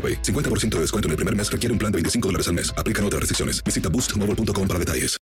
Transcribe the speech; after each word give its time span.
AroPay. 0.00 0.22
50% 0.22 0.76
de 0.76 0.80
descuento 0.80 1.08
en 1.08 1.10
el 1.10 1.16
primer 1.16 1.36
mes 1.36 1.52
requiere 1.52 1.72
un 1.74 1.78
plan 1.78 1.92
de 1.92 1.96
25 1.96 2.28
dólares 2.28 2.48
al 2.48 2.54
mes. 2.54 2.72
Aplican 2.78 3.04
otras 3.04 3.20
restricciones. 3.20 3.62
Visita 3.62 3.90
boostmobile.com 3.90 4.66
para 4.66 4.78
detalles. 4.78 5.20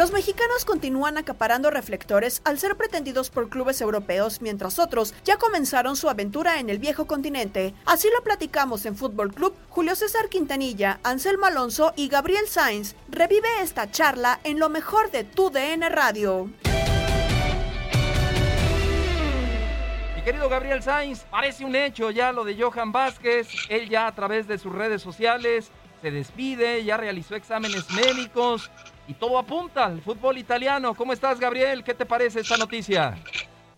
Los 0.00 0.12
mexicanos 0.12 0.64
continúan 0.64 1.18
acaparando 1.18 1.70
reflectores 1.70 2.40
al 2.44 2.58
ser 2.58 2.74
pretendidos 2.74 3.28
por 3.28 3.50
clubes 3.50 3.82
europeos, 3.82 4.40
mientras 4.40 4.78
otros 4.78 5.12
ya 5.26 5.36
comenzaron 5.36 5.94
su 5.94 6.08
aventura 6.08 6.58
en 6.58 6.70
el 6.70 6.78
viejo 6.78 7.06
continente. 7.06 7.74
Así 7.84 8.08
lo 8.16 8.24
platicamos 8.24 8.86
en 8.86 8.96
Fútbol 8.96 9.34
Club. 9.34 9.52
Julio 9.68 9.94
César 9.94 10.30
Quintanilla, 10.30 11.00
Anselmo 11.02 11.44
Alonso 11.44 11.92
y 11.96 12.08
Gabriel 12.08 12.48
Sainz 12.48 12.94
revive 13.10 13.48
esta 13.60 13.90
charla 13.90 14.40
en 14.42 14.58
lo 14.58 14.70
mejor 14.70 15.10
de 15.10 15.24
tu 15.24 15.50
DN 15.50 15.86
Radio. 15.90 16.48
Querido 20.30 20.48
Gabriel 20.48 20.80
Sainz, 20.80 21.24
parece 21.28 21.64
un 21.64 21.74
hecho 21.74 22.12
ya 22.12 22.30
lo 22.30 22.44
de 22.44 22.54
Johan 22.54 22.92
Vázquez. 22.92 23.48
Él 23.68 23.88
ya 23.88 24.06
a 24.06 24.14
través 24.14 24.46
de 24.46 24.58
sus 24.58 24.72
redes 24.72 25.02
sociales 25.02 25.72
se 26.00 26.12
despide, 26.12 26.84
ya 26.84 26.96
realizó 26.96 27.34
exámenes 27.34 27.90
médicos 27.90 28.70
y 29.08 29.14
todo 29.14 29.40
apunta 29.40 29.86
al 29.86 30.00
fútbol 30.00 30.38
italiano. 30.38 30.94
¿Cómo 30.94 31.12
estás, 31.12 31.40
Gabriel? 31.40 31.82
¿Qué 31.82 31.94
te 31.94 32.06
parece 32.06 32.38
esta 32.38 32.56
noticia? 32.56 33.18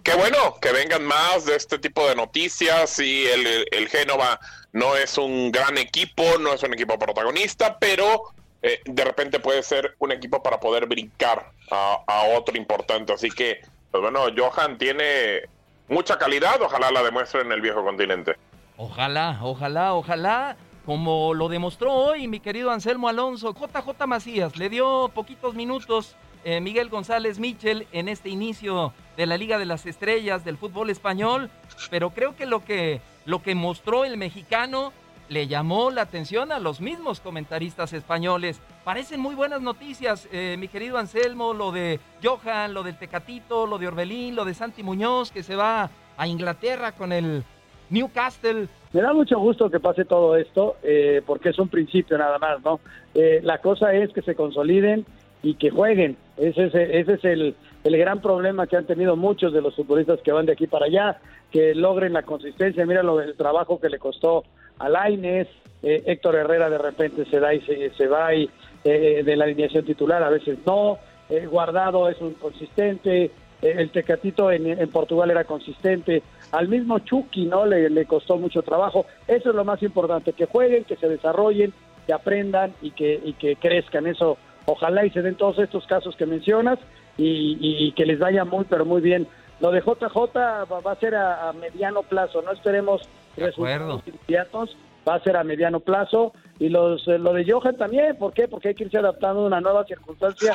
Qué 0.02 0.12
bueno 0.12 0.58
que 0.60 0.72
vengan 0.72 1.06
más 1.06 1.46
de 1.46 1.56
este 1.56 1.78
tipo 1.78 2.06
de 2.06 2.16
noticias 2.16 2.98
y 2.98 3.26
el, 3.28 3.66
el 3.72 3.88
Génova 3.88 4.38
no 4.72 4.94
es 4.94 5.16
un 5.16 5.50
gran 5.52 5.78
equipo, 5.78 6.36
no 6.38 6.52
es 6.52 6.62
un 6.62 6.74
equipo 6.74 6.98
protagonista, 6.98 7.78
pero 7.78 8.24
eh, 8.60 8.78
de 8.84 9.04
repente 9.06 9.40
puede 9.40 9.62
ser 9.62 9.94
un 10.00 10.12
equipo 10.12 10.42
para 10.42 10.60
poder 10.60 10.84
brincar 10.84 11.50
a, 11.70 12.02
a 12.06 12.24
otro 12.36 12.58
importante. 12.58 13.14
Así 13.14 13.30
que, 13.30 13.62
pues 13.90 14.02
bueno, 14.02 14.26
Johan 14.36 14.76
tiene 14.76 15.48
mucha 15.92 16.18
calidad, 16.18 16.60
ojalá 16.60 16.90
la 16.90 17.02
demuestre 17.02 17.42
en 17.42 17.52
el 17.52 17.60
viejo 17.60 17.84
continente. 17.84 18.36
Ojalá, 18.76 19.38
ojalá, 19.42 19.94
ojalá, 19.94 20.56
como 20.84 21.34
lo 21.34 21.48
demostró 21.48 21.92
hoy 21.92 22.26
mi 22.26 22.40
querido 22.40 22.70
Anselmo 22.70 23.08
Alonso, 23.08 23.54
JJ 23.54 24.06
Macías, 24.06 24.56
le 24.56 24.68
dio 24.68 25.10
poquitos 25.14 25.54
minutos 25.54 26.16
eh, 26.44 26.60
Miguel 26.60 26.88
González 26.88 27.38
Michel 27.38 27.86
en 27.92 28.08
este 28.08 28.30
inicio 28.30 28.92
de 29.16 29.26
la 29.26 29.36
Liga 29.36 29.58
de 29.58 29.66
las 29.66 29.86
Estrellas 29.86 30.44
del 30.44 30.56
fútbol 30.56 30.90
español, 30.90 31.50
pero 31.90 32.10
creo 32.10 32.34
que 32.34 32.46
lo 32.46 32.64
que, 32.64 33.00
lo 33.26 33.42
que 33.42 33.54
mostró 33.54 34.04
el 34.04 34.16
mexicano 34.16 34.92
le 35.32 35.46
llamó 35.46 35.90
la 35.90 36.02
atención 36.02 36.52
a 36.52 36.58
los 36.58 36.80
mismos 36.80 37.20
comentaristas 37.20 37.94
españoles. 37.94 38.60
Parecen 38.84 39.18
muy 39.18 39.34
buenas 39.34 39.62
noticias, 39.62 40.28
eh, 40.30 40.56
mi 40.58 40.68
querido 40.68 40.98
Anselmo, 40.98 41.54
lo 41.54 41.72
de 41.72 42.00
Johan, 42.22 42.74
lo 42.74 42.82
del 42.82 42.98
Tecatito, 42.98 43.66
lo 43.66 43.78
de 43.78 43.88
Orbelín, 43.88 44.36
lo 44.36 44.44
de 44.44 44.52
Santi 44.52 44.82
Muñoz, 44.82 45.32
que 45.32 45.42
se 45.42 45.56
va 45.56 45.88
a 46.18 46.26
Inglaterra 46.28 46.92
con 46.92 47.12
el 47.12 47.44
Newcastle. 47.88 48.68
Me 48.92 49.00
da 49.00 49.14
mucho 49.14 49.38
gusto 49.38 49.70
que 49.70 49.80
pase 49.80 50.04
todo 50.04 50.36
esto, 50.36 50.76
eh, 50.82 51.22
porque 51.24 51.48
es 51.48 51.58
un 51.58 51.68
principio 51.68 52.18
nada 52.18 52.38
más, 52.38 52.62
¿no? 52.62 52.80
Eh, 53.14 53.40
la 53.42 53.58
cosa 53.58 53.94
es 53.94 54.12
que 54.12 54.20
se 54.20 54.34
consoliden 54.34 55.06
y 55.42 55.54
que 55.54 55.70
jueguen. 55.70 56.18
Ese 56.36 56.66
es, 56.66 57.24
el, 57.24 57.56
el 57.84 57.96
gran 57.96 58.20
problema 58.20 58.66
que 58.66 58.76
han 58.76 58.86
tenido 58.86 59.16
muchos 59.16 59.54
de 59.54 59.62
los 59.62 59.74
futbolistas 59.74 60.20
que 60.20 60.32
van 60.32 60.44
de 60.44 60.52
aquí 60.52 60.66
para 60.66 60.86
allá, 60.86 61.20
que 61.50 61.74
logren 61.74 62.12
la 62.12 62.22
consistencia. 62.22 62.84
Mira 62.84 63.02
lo 63.02 63.16
del 63.16 63.34
trabajo 63.34 63.80
que 63.80 63.88
le 63.88 63.98
costó 63.98 64.44
a 64.82 64.88
Laines, 64.88 65.48
eh, 65.82 66.02
Héctor 66.06 66.36
Herrera 66.36 66.68
de 66.68 66.78
repente 66.78 67.24
se 67.24 67.40
da 67.40 67.54
y 67.54 67.60
se, 67.62 67.90
se 67.90 68.06
va 68.06 68.34
y, 68.34 68.50
eh, 68.84 69.22
de 69.24 69.36
la 69.36 69.44
alineación 69.44 69.84
titular, 69.84 70.22
a 70.22 70.28
veces 70.28 70.58
no. 70.66 70.98
Eh, 71.30 71.46
Guardado 71.46 72.08
es 72.08 72.20
un 72.20 72.34
consistente, 72.34 73.24
eh, 73.24 73.30
el 73.62 73.90
Tecatito 73.90 74.50
en, 74.50 74.88
Portugal 74.90 75.30
era 75.30 75.44
consistente. 75.44 76.22
Al 76.50 76.68
mismo 76.68 76.98
Chucky, 76.98 77.46
¿no? 77.46 77.64
Le, 77.64 77.88
le 77.88 78.04
costó 78.06 78.36
mucho 78.38 78.62
trabajo. 78.62 79.06
Eso 79.28 79.50
es 79.50 79.54
lo 79.54 79.64
más 79.64 79.82
importante, 79.82 80.32
que 80.32 80.46
jueguen, 80.46 80.84
que 80.84 80.96
se 80.96 81.08
desarrollen, 81.08 81.72
que 82.06 82.12
aprendan 82.12 82.74
y 82.82 82.90
que, 82.90 83.34
que 83.38 83.54
crezcan. 83.54 84.08
Eso, 84.08 84.36
ojalá 84.66 85.06
y 85.06 85.10
se 85.10 85.22
den 85.22 85.36
todos 85.36 85.60
estos 85.60 85.86
casos 85.86 86.16
que 86.16 86.26
mencionas 86.26 86.80
y, 87.16 87.56
y 87.60 87.92
que 87.92 88.04
les 88.04 88.18
vaya 88.18 88.44
muy, 88.44 88.64
pero 88.64 88.84
muy 88.84 89.00
bien. 89.00 89.28
Lo 89.60 89.70
de 89.70 89.80
JJ 89.80 90.36
va, 90.36 90.64
va 90.64 90.92
a 90.92 90.96
ser 90.96 91.14
a, 91.14 91.48
a 91.48 91.52
mediano 91.52 92.02
plazo, 92.02 92.42
no 92.42 92.50
esperemos 92.50 93.08
De 93.36 93.46
acuerdo. 93.48 93.96
resultados 93.98 94.02
inmediatos, 94.06 94.76
va 95.08 95.14
a 95.16 95.20
ser 95.22 95.36
a 95.36 95.44
mediano 95.44 95.80
plazo. 95.80 96.32
Y 96.58 96.68
los, 96.68 97.06
eh, 97.08 97.18
lo 97.18 97.32
de 97.32 97.50
Johan 97.50 97.76
también, 97.76 98.16
¿por 98.16 98.32
qué? 98.32 98.46
Porque 98.48 98.68
hay 98.68 98.74
que 98.74 98.84
irse 98.84 98.98
adaptando 98.98 99.42
a 99.42 99.46
una 99.46 99.60
nueva 99.60 99.84
circunstancia 99.84 100.54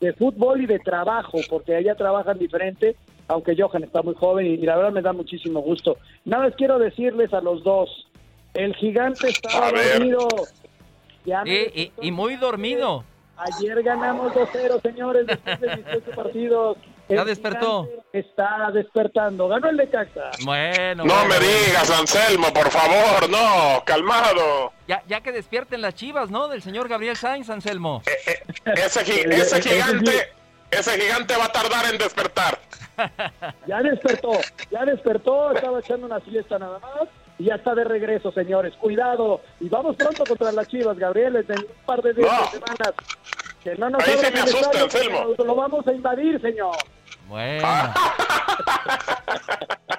de 0.00 0.12
fútbol 0.12 0.60
y 0.62 0.66
de 0.66 0.78
trabajo, 0.78 1.38
porque 1.50 1.74
allá 1.74 1.94
trabajan 1.96 2.38
diferente, 2.38 2.94
aunque 3.28 3.56
Johan 3.60 3.82
está 3.84 4.02
muy 4.02 4.14
joven 4.14 4.46
y, 4.46 4.50
y 4.50 4.58
la 4.66 4.76
verdad 4.76 4.92
me 4.92 5.02
da 5.02 5.12
muchísimo 5.12 5.60
gusto. 5.60 5.96
Nada 6.24 6.44
más 6.44 6.54
quiero 6.56 6.78
decirles 6.78 7.32
a 7.34 7.40
los 7.40 7.64
dos, 7.64 8.08
el 8.54 8.74
gigante 8.76 9.28
estaba 9.28 9.70
dormido. 9.72 10.28
Ya 11.24 11.42
me 11.44 11.50
Eh, 11.52 11.72
y, 11.74 11.80
despertó. 11.84 12.04
y 12.06 12.10
muy 12.12 12.36
dormido. 12.36 13.04
Ayer 13.36 13.82
ganamos 13.82 14.32
2-0, 14.34 14.80
señores, 14.82 15.26
después 15.26 15.60
de 15.60 15.76
18 15.76 16.10
partidos. 16.14 16.76
Ya 17.16 17.24
despertó. 17.24 17.88
Está 18.12 18.70
despertando. 18.72 19.48
Ganó 19.48 19.68
el 19.70 19.76
Necaxa. 19.76 20.30
Bueno. 20.44 21.04
No 21.04 21.14
bueno, 21.14 21.28
me 21.28 21.38
digas, 21.40 21.90
Anselmo, 21.90 22.52
por 22.52 22.70
favor, 22.70 23.28
no, 23.30 23.82
calmado. 23.84 24.72
Ya, 24.86 25.02
ya 25.08 25.20
que 25.20 25.32
despierten 25.32 25.80
las 25.80 25.94
chivas, 25.94 26.30
¿no? 26.30 26.48
Del 26.48 26.62
señor 26.62 26.88
Gabriel 26.88 27.16
Sainz, 27.16 27.48
Anselmo. 27.50 28.02
Ese, 28.64 29.04
gi- 29.04 29.24
ese 29.30 29.62
gigante, 29.62 30.28
ese 30.70 31.00
gigante 31.00 31.36
va 31.36 31.44
a 31.46 31.52
tardar 31.52 31.86
en 31.92 31.98
despertar. 31.98 32.58
Ya 33.66 33.80
despertó, 33.80 34.32
ya 34.70 34.84
despertó, 34.84 35.52
estaba 35.52 35.80
echando 35.80 36.06
una 36.06 36.20
siesta 36.20 36.58
nada 36.58 36.78
más. 36.78 37.08
y 37.38 37.44
ya 37.44 37.54
está 37.54 37.74
de 37.74 37.84
regreso, 37.84 38.30
señores. 38.32 38.74
Cuidado. 38.78 39.40
Y 39.60 39.68
vamos 39.70 39.96
pronto 39.96 40.24
contra 40.26 40.52
las 40.52 40.68
Chivas, 40.68 40.98
Gabriel, 40.98 41.36
en 41.36 41.58
un 41.58 41.66
par 41.86 42.02
de 42.02 42.12
días, 42.12 42.52
de 42.52 42.58
semanas. 42.58 42.92
Que 43.64 43.74
no 43.76 43.88
nos 43.90 44.06
Ahí 44.06 44.18
se 44.18 44.30
me 44.30 44.40
asusta, 44.40 44.82
Anselmo. 44.82 45.24
Lo 45.38 45.54
vamos 45.54 45.86
a 45.86 45.92
invadir, 45.92 46.40
señor. 46.42 46.76
Bueno. 47.32 47.66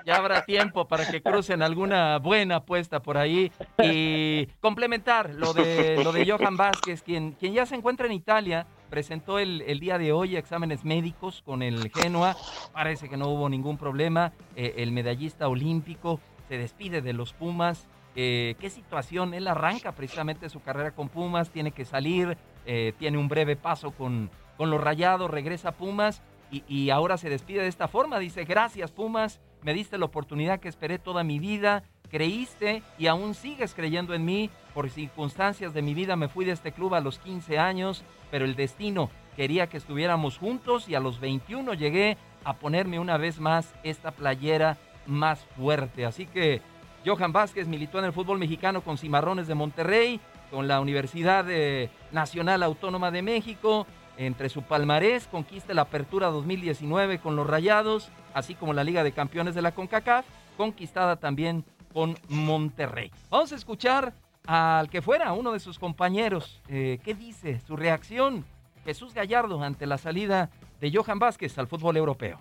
ya 0.05 0.17
habrá 0.17 0.45
tiempo 0.45 0.87
para 0.87 1.09
que 1.09 1.23
crucen 1.23 1.63
alguna 1.63 2.19
buena 2.19 2.57
apuesta 2.57 3.01
por 3.01 3.17
ahí 3.17 3.51
y 3.81 4.45
complementar 4.61 5.33
lo 5.33 5.51
de 5.51 6.03
lo 6.03 6.11
de 6.11 6.29
Johan 6.29 6.57
Vázquez, 6.57 7.01
quien, 7.01 7.31
quien 7.31 7.53
ya 7.53 7.65
se 7.65 7.73
encuentra 7.73 8.05
en 8.05 8.11
Italia, 8.11 8.67
presentó 8.91 9.39
el, 9.39 9.63
el 9.65 9.79
día 9.79 9.97
de 9.97 10.11
hoy 10.11 10.35
exámenes 10.35 10.85
médicos 10.85 11.41
con 11.43 11.63
el 11.63 11.91
Genoa, 11.91 12.37
parece 12.71 13.09
que 13.09 13.17
no 13.17 13.29
hubo 13.29 13.49
ningún 13.49 13.79
problema, 13.79 14.31
eh, 14.55 14.75
el 14.77 14.91
medallista 14.91 15.47
olímpico 15.47 16.19
se 16.49 16.59
despide 16.59 17.01
de 17.01 17.13
los 17.13 17.33
Pumas, 17.33 17.87
eh, 18.15 18.53
¿qué 18.59 18.69
situación? 18.69 19.33
Él 19.33 19.47
arranca 19.47 19.93
precisamente 19.93 20.49
su 20.49 20.61
carrera 20.61 20.91
con 20.91 21.09
Pumas, 21.09 21.49
tiene 21.49 21.71
que 21.71 21.83
salir, 21.83 22.37
eh, 22.67 22.93
tiene 22.99 23.17
un 23.17 23.27
breve 23.27 23.55
paso 23.55 23.89
con, 23.89 24.29
con 24.55 24.69
los 24.69 24.79
Rayados, 24.79 25.31
regresa 25.31 25.69
a 25.69 25.71
Pumas 25.71 26.21
y, 26.67 26.89
ahora 26.89 27.17
se 27.17 27.29
despide 27.29 27.61
de 27.61 27.67
esta 27.67 27.87
forma, 27.87 28.19
dice, 28.19 28.45
gracias 28.45 28.91
Pumas, 28.91 29.39
me 29.61 29.73
diste 29.73 29.97
la 29.97 30.05
oportunidad 30.05 30.59
que 30.59 30.69
esperé 30.69 30.99
toda 30.99 31.23
mi 31.23 31.39
vida, 31.39 31.83
creíste 32.09 32.83
y 32.99 33.07
aún 33.07 33.33
sigues 33.33 33.73
creyendo 33.73 34.13
en 34.13 34.25
mí. 34.25 34.49
Por 34.73 34.89
circunstancias 34.89 35.73
de 35.73 35.81
mi 35.81 35.93
vida 35.93 36.15
me 36.15 36.27
fui 36.27 36.45
de 36.45 36.51
este 36.51 36.71
club 36.71 36.93
a 36.93 36.99
los 36.99 37.19
15 37.19 37.57
años, 37.59 38.03
pero 38.29 38.45
el 38.45 38.55
destino 38.55 39.09
quería 39.35 39.67
que 39.67 39.77
estuviéramos 39.77 40.37
juntos 40.37 40.87
y 40.89 40.95
a 40.95 40.99
los 40.99 41.19
21 41.19 41.73
llegué 41.73 42.17
a 42.43 42.53
ponerme 42.53 42.99
una 42.99 43.17
vez 43.17 43.39
más 43.39 43.73
esta 43.83 44.11
playera 44.11 44.77
más 45.05 45.45
fuerte. 45.57 46.05
Así 46.05 46.25
que 46.25 46.61
Johan 47.05 47.33
Vázquez 47.33 47.67
militó 47.67 47.99
en 47.99 48.05
el 48.05 48.13
fútbol 48.13 48.39
mexicano 48.39 48.81
con 48.81 48.97
Cimarrones 48.97 49.47
de 49.47 49.55
Monterrey, 49.55 50.19
con 50.51 50.67
la 50.67 50.79
Universidad 50.79 51.45
eh, 51.49 51.89
Nacional 52.11 52.63
Autónoma 52.63 53.11
de 53.11 53.21
México. 53.21 53.87
Entre 54.17 54.49
su 54.49 54.61
palmarés 54.61 55.27
conquista 55.27 55.73
la 55.73 55.83
Apertura 55.83 56.27
2019 56.27 57.19
con 57.19 57.35
los 57.35 57.47
Rayados, 57.47 58.09
así 58.33 58.53
como 58.53 58.73
la 58.73 58.83
Liga 58.83 59.03
de 59.03 59.11
Campeones 59.11 59.55
de 59.55 59.61
la 59.61 59.73
CONCACAF, 59.73 60.25
conquistada 60.55 61.15
también 61.15 61.65
con 61.93 62.17
Monterrey. 62.27 63.11
Vamos 63.29 63.51
a 63.51 63.55
escuchar 63.55 64.13
al 64.45 64.89
que 64.89 65.01
fuera 65.01 65.33
uno 65.33 65.51
de 65.51 65.59
sus 65.59 65.79
compañeros. 65.79 66.61
Eh, 66.67 66.99
¿Qué 67.03 67.13
dice? 67.13 67.59
Su 67.65 67.75
reacción. 67.75 68.45
Jesús 68.85 69.13
Gallardo 69.13 69.63
ante 69.63 69.87
la 69.87 69.97
salida 69.97 70.49
de 70.79 70.91
Johan 70.93 71.19
Vázquez 71.19 71.57
al 71.57 71.67
fútbol 71.67 71.97
europeo. 71.97 72.39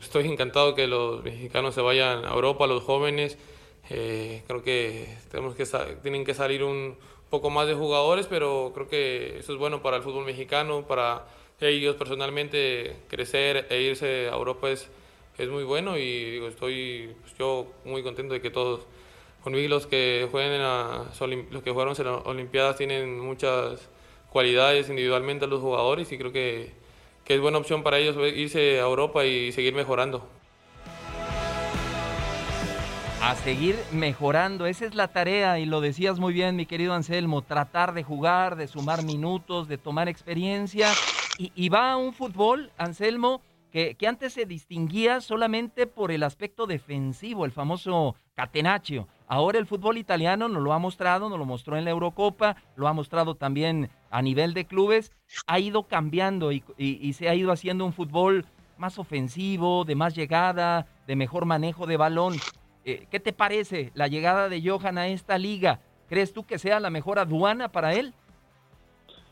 Estoy 0.00 0.26
encantado 0.26 0.74
que 0.74 0.86
los 0.86 1.22
mexicanos 1.22 1.74
se 1.74 1.80
vayan 1.80 2.24
a 2.24 2.32
Europa, 2.34 2.66
los 2.66 2.82
jóvenes. 2.82 3.38
Eh, 3.90 4.42
creo 4.46 4.62
que, 4.62 5.16
tenemos 5.30 5.54
que 5.54 5.64
tienen 6.02 6.24
que 6.24 6.34
salir 6.34 6.64
un 6.64 6.96
poco 7.34 7.50
más 7.50 7.66
de 7.66 7.74
jugadores, 7.74 8.28
pero 8.28 8.70
creo 8.72 8.86
que 8.86 9.38
eso 9.40 9.52
es 9.52 9.58
bueno 9.58 9.82
para 9.82 9.96
el 9.96 10.04
fútbol 10.04 10.24
mexicano, 10.24 10.86
para 10.86 11.24
ellos 11.60 11.96
personalmente 11.96 12.96
crecer 13.08 13.66
e 13.70 13.80
irse 13.82 14.28
a 14.28 14.36
Europa 14.36 14.70
es, 14.70 14.88
es 15.36 15.48
muy 15.48 15.64
bueno 15.64 15.98
y 15.98 16.30
digo, 16.30 16.46
estoy 16.46 17.12
pues, 17.22 17.36
yo 17.36 17.66
muy 17.84 18.04
contento 18.04 18.34
de 18.34 18.40
que 18.40 18.50
todos 18.50 18.86
conmigo 19.42 19.68
los 19.68 19.88
que 19.88 20.28
jueguen 20.30 20.52
en 20.52 20.62
la, 20.62 21.06
los 21.50 21.62
que 21.64 21.72
jugaron 21.72 21.94
las 21.98 22.26
Olimpiadas 22.26 22.76
tienen 22.76 23.18
muchas 23.18 23.88
cualidades 24.30 24.88
individualmente 24.88 25.46
a 25.46 25.48
los 25.48 25.60
jugadores 25.60 26.12
y 26.12 26.18
creo 26.18 26.30
que, 26.30 26.70
que 27.24 27.34
es 27.34 27.40
buena 27.40 27.58
opción 27.58 27.82
para 27.82 27.98
ellos 27.98 28.16
irse 28.36 28.78
a 28.78 28.84
Europa 28.84 29.24
y 29.24 29.50
seguir 29.50 29.74
mejorando. 29.74 30.24
A 33.24 33.36
seguir 33.36 33.78
mejorando, 33.90 34.66
esa 34.66 34.84
es 34.84 34.94
la 34.94 35.08
tarea 35.08 35.58
y 35.58 35.64
lo 35.64 35.80
decías 35.80 36.20
muy 36.20 36.34
bien 36.34 36.56
mi 36.56 36.66
querido 36.66 36.92
Anselmo, 36.92 37.40
tratar 37.40 37.94
de 37.94 38.02
jugar, 38.02 38.54
de 38.54 38.68
sumar 38.68 39.02
minutos, 39.02 39.66
de 39.66 39.78
tomar 39.78 40.10
experiencia 40.10 40.88
y, 41.38 41.68
va 41.70 41.92
a 41.92 41.96
un 41.96 42.12
fútbol, 42.12 42.70
Anselmo, 42.76 43.40
que, 43.72 43.94
que, 43.94 44.06
antes 44.08 44.34
se 44.34 44.44
distinguía 44.44 45.22
solamente 45.22 45.86
por 45.86 46.10
el 46.12 46.22
aspecto 46.22 46.66
defensivo, 46.66 47.46
el 47.46 47.52
famoso 47.52 48.14
catenaccio. 48.34 49.08
Ahora 49.26 49.58
el 49.58 49.64
fútbol 49.64 49.96
italiano 49.96 50.46
nos 50.46 50.62
lo 50.62 50.74
ha 50.74 50.78
mostrado, 50.78 51.30
nos 51.30 51.38
lo 51.38 51.46
mostró 51.46 51.78
en 51.78 51.86
la 51.86 51.92
Eurocopa, 51.92 52.56
lo 52.76 52.88
ha 52.88 52.92
mostrado 52.92 53.36
también 53.36 53.88
a 54.10 54.20
nivel 54.20 54.52
de 54.52 54.66
clubes, 54.66 55.12
ha 55.46 55.58
ido 55.58 55.84
cambiando 55.84 56.52
y 56.52 57.12
se 57.14 57.30
ha 57.30 57.34
ido 57.34 57.52
haciendo 57.52 57.86
un 57.86 57.94
fútbol 57.94 58.44
más 58.76 58.98
ofensivo, 58.98 59.86
de 59.86 59.94
más 59.94 60.14
llegada, 60.14 60.86
de 61.06 61.16
mejor 61.16 61.46
manejo 61.46 61.86
de 61.86 61.96
balón. 61.96 62.34
Eh, 62.84 63.06
¿Qué 63.10 63.18
te 63.18 63.32
parece 63.32 63.90
la 63.94 64.08
llegada 64.08 64.48
de 64.48 64.62
Johan 64.62 64.98
a 64.98 65.08
esta 65.08 65.38
liga? 65.38 65.80
¿Crees 66.08 66.34
tú 66.34 66.44
que 66.44 66.58
sea 66.58 66.80
la 66.80 66.90
mejor 66.90 67.18
aduana 67.18 67.68
para 67.68 67.94
él? 67.94 68.12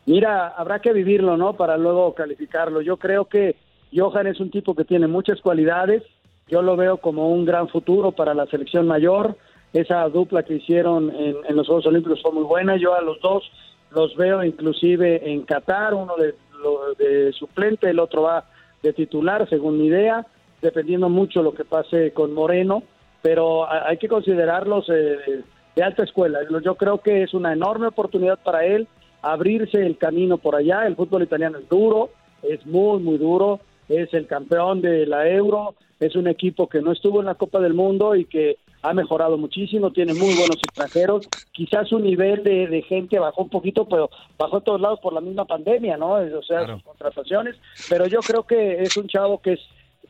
Mira, 0.06 0.48
habrá 0.48 0.80
que 0.80 0.92
vivirlo, 0.92 1.36
¿no? 1.36 1.52
Para 1.52 1.76
luego 1.76 2.14
calificarlo. 2.14 2.80
Yo 2.80 2.96
creo 2.96 3.26
que 3.26 3.56
Johan 3.94 4.26
es 4.26 4.40
un 4.40 4.50
tipo 4.50 4.74
que 4.74 4.84
tiene 4.84 5.06
muchas 5.06 5.40
cualidades. 5.40 6.02
Yo 6.48 6.62
lo 6.62 6.76
veo 6.76 6.96
como 6.96 7.30
un 7.30 7.44
gran 7.44 7.68
futuro 7.68 8.12
para 8.12 8.32
la 8.32 8.46
selección 8.46 8.86
mayor. 8.86 9.36
Esa 9.74 10.08
dupla 10.08 10.42
que 10.42 10.54
hicieron 10.54 11.10
en, 11.10 11.36
en 11.46 11.56
los 11.56 11.66
Juegos 11.66 11.86
Olímpicos 11.86 12.22
fue 12.22 12.32
muy 12.32 12.44
buena. 12.44 12.76
Yo 12.76 12.94
a 12.94 13.02
los 13.02 13.20
dos 13.20 13.44
los 13.90 14.16
veo 14.16 14.42
inclusive 14.42 15.30
en 15.30 15.42
Qatar, 15.42 15.92
uno 15.92 16.16
de, 16.16 16.34
lo, 16.62 16.94
de 16.94 17.32
suplente, 17.32 17.90
el 17.90 17.98
otro 17.98 18.22
va 18.22 18.46
de 18.82 18.94
titular, 18.94 19.46
según 19.48 19.78
mi 19.78 19.86
idea, 19.86 20.26
dependiendo 20.62 21.08
mucho 21.10 21.42
lo 21.42 21.52
que 21.52 21.64
pase 21.64 22.12
con 22.12 22.32
Moreno 22.32 22.82
pero 23.22 23.70
hay 23.70 23.96
que 23.98 24.08
considerarlos 24.08 24.88
eh, 24.88 25.42
de 25.74 25.82
alta 25.82 26.02
escuela. 26.02 26.40
Yo 26.62 26.74
creo 26.74 26.98
que 26.98 27.22
es 27.22 27.32
una 27.34 27.52
enorme 27.52 27.86
oportunidad 27.86 28.38
para 28.42 28.66
él 28.66 28.88
abrirse 29.22 29.84
el 29.86 29.96
camino 29.96 30.38
por 30.38 30.56
allá. 30.56 30.86
El 30.86 30.96
fútbol 30.96 31.22
italiano 31.22 31.58
es 31.58 31.68
duro, 31.68 32.10
es 32.42 32.66
muy, 32.66 33.00
muy 33.00 33.18
duro. 33.18 33.60
Es 33.88 34.12
el 34.14 34.26
campeón 34.26 34.80
de 34.80 35.06
la 35.06 35.28
Euro, 35.28 35.74
es 36.00 36.16
un 36.16 36.26
equipo 36.26 36.68
que 36.68 36.80
no 36.80 36.92
estuvo 36.92 37.20
en 37.20 37.26
la 37.26 37.34
Copa 37.34 37.60
del 37.60 37.74
Mundo 37.74 38.14
y 38.14 38.24
que 38.24 38.56
ha 38.80 38.92
mejorado 38.94 39.36
muchísimo, 39.38 39.92
tiene 39.92 40.14
muy 40.14 40.34
buenos 40.34 40.56
extranjeros. 40.56 41.28
Quizás 41.52 41.88
su 41.88 41.98
nivel 41.98 42.42
de, 42.42 42.66
de 42.66 42.82
gente 42.82 43.18
bajó 43.18 43.42
un 43.42 43.48
poquito, 43.48 43.86
pero 43.86 44.10
bajó 44.38 44.58
a 44.58 44.60
todos 44.60 44.80
lados 44.80 44.98
por 45.00 45.12
la 45.12 45.20
misma 45.20 45.44
pandemia, 45.44 45.96
¿no? 45.96 46.12
O 46.14 46.42
sea, 46.42 46.58
claro. 46.58 46.74
sus 46.74 46.84
contrataciones. 46.84 47.56
Pero 47.88 48.06
yo 48.06 48.20
creo 48.20 48.44
que 48.44 48.82
es 48.82 48.96
un 48.96 49.06
chavo 49.06 49.40
que 49.40 49.54
es 49.54 49.60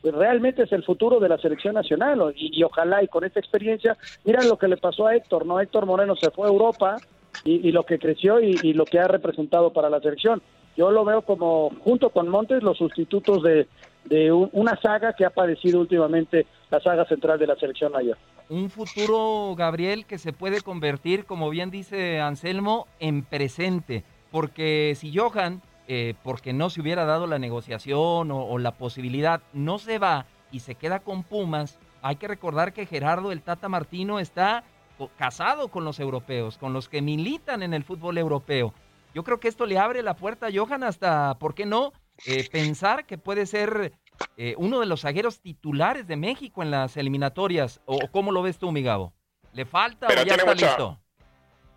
realmente 0.01 0.63
es 0.63 0.71
el 0.71 0.83
futuro 0.83 1.19
de 1.19 1.29
la 1.29 1.37
selección 1.37 1.75
nacional 1.75 2.33
y, 2.35 2.59
y, 2.59 2.63
ojalá 2.63 3.03
y 3.03 3.07
con 3.07 3.23
esta 3.23 3.39
experiencia, 3.39 3.97
mira 4.25 4.43
lo 4.43 4.57
que 4.57 4.67
le 4.67 4.77
pasó 4.77 5.07
a 5.07 5.15
Héctor, 5.15 5.45
¿no? 5.45 5.59
Héctor 5.59 5.85
Moreno 5.85 6.15
se 6.15 6.31
fue 6.31 6.47
a 6.47 6.51
Europa 6.51 6.97
y, 7.43 7.71
lo 7.71 7.83
que 7.83 7.99
creció 7.99 8.39
y, 8.39 8.57
y, 8.61 8.73
lo 8.73 8.85
que 8.85 8.99
ha 8.99 9.07
representado 9.07 9.73
para 9.73 9.89
la 9.89 9.99
selección. 9.99 10.41
Yo 10.75 10.91
lo 10.91 11.05
veo 11.05 11.21
como, 11.21 11.71
junto 11.83 12.09
con 12.09 12.27
Montes, 12.29 12.63
los 12.63 12.77
sustitutos 12.77 13.43
de, 13.43 13.67
de 14.05 14.31
un, 14.31 14.49
una 14.53 14.79
saga 14.81 15.13
que 15.13 15.25
ha 15.25 15.29
padecido 15.29 15.79
últimamente 15.79 16.45
la 16.69 16.79
saga 16.79 17.05
central 17.05 17.39
de 17.39 17.47
la 17.47 17.55
selección 17.55 17.91
mayor. 17.91 18.17
Un 18.49 18.69
futuro, 18.69 19.55
Gabriel, 19.55 20.05
que 20.05 20.17
se 20.17 20.33
puede 20.33 20.61
convertir, 20.61 21.25
como 21.25 21.49
bien 21.49 21.71
dice 21.71 22.19
Anselmo, 22.19 22.87
en 22.99 23.23
presente, 23.23 24.03
porque 24.31 24.93
si 24.95 25.15
Johan 25.15 25.61
eh, 25.87 26.15
porque 26.23 26.53
no 26.53 26.69
se 26.69 26.81
hubiera 26.81 27.05
dado 27.05 27.27
la 27.27 27.39
negociación 27.39 28.31
o, 28.31 28.45
o, 28.45 28.57
la 28.57 28.71
posibilidad, 28.71 29.41
no 29.53 29.79
se 29.79 29.99
va 29.99 30.25
y 30.51 30.61
se 30.61 30.75
queda 30.75 30.99
con 30.99 31.23
Pumas, 31.23 31.79
hay 32.01 32.17
que 32.17 32.27
recordar 32.27 32.73
que 32.73 32.85
Gerardo 32.85 33.31
el 33.31 33.41
Tata 33.41 33.69
Martino 33.69 34.19
está 34.19 34.63
casado 35.17 35.69
con 35.69 35.85
los 35.85 35.99
europeos, 35.99 36.57
con 36.57 36.73
los 36.73 36.89
que 36.89 37.01
militan 37.01 37.63
en 37.63 37.73
el 37.73 37.83
fútbol 37.83 38.17
europeo. 38.17 38.73
Yo 39.13 39.23
creo 39.23 39.39
que 39.39 39.47
esto 39.47 39.65
le 39.65 39.77
abre 39.77 40.01
la 40.03 40.15
puerta 40.15 40.47
a 40.47 40.51
Johan 40.53 40.83
hasta, 40.83 41.35
¿por 41.35 41.53
qué 41.53 41.65
no? 41.65 41.93
Eh, 42.25 42.47
pensar 42.51 43.05
que 43.05 43.17
puede 43.17 43.45
ser 43.45 43.93
eh, 44.37 44.55
uno 44.57 44.79
de 44.79 44.85
los 44.85 45.01
zagueros 45.01 45.41
titulares 45.41 46.07
de 46.07 46.15
México 46.15 46.63
en 46.63 46.71
las 46.71 46.97
eliminatorias. 46.97 47.81
¿O 47.85 48.07
cómo 48.11 48.31
lo 48.31 48.41
ves 48.41 48.57
tú, 48.57 48.71
Migabo? 48.71 49.13
¿Le 49.53 49.65
falta 49.65 50.07
Pero 50.07 50.21
o 50.21 50.25
ya 50.25 50.35
está 50.35 50.45
mucha... 50.45 50.67
listo? 50.67 50.99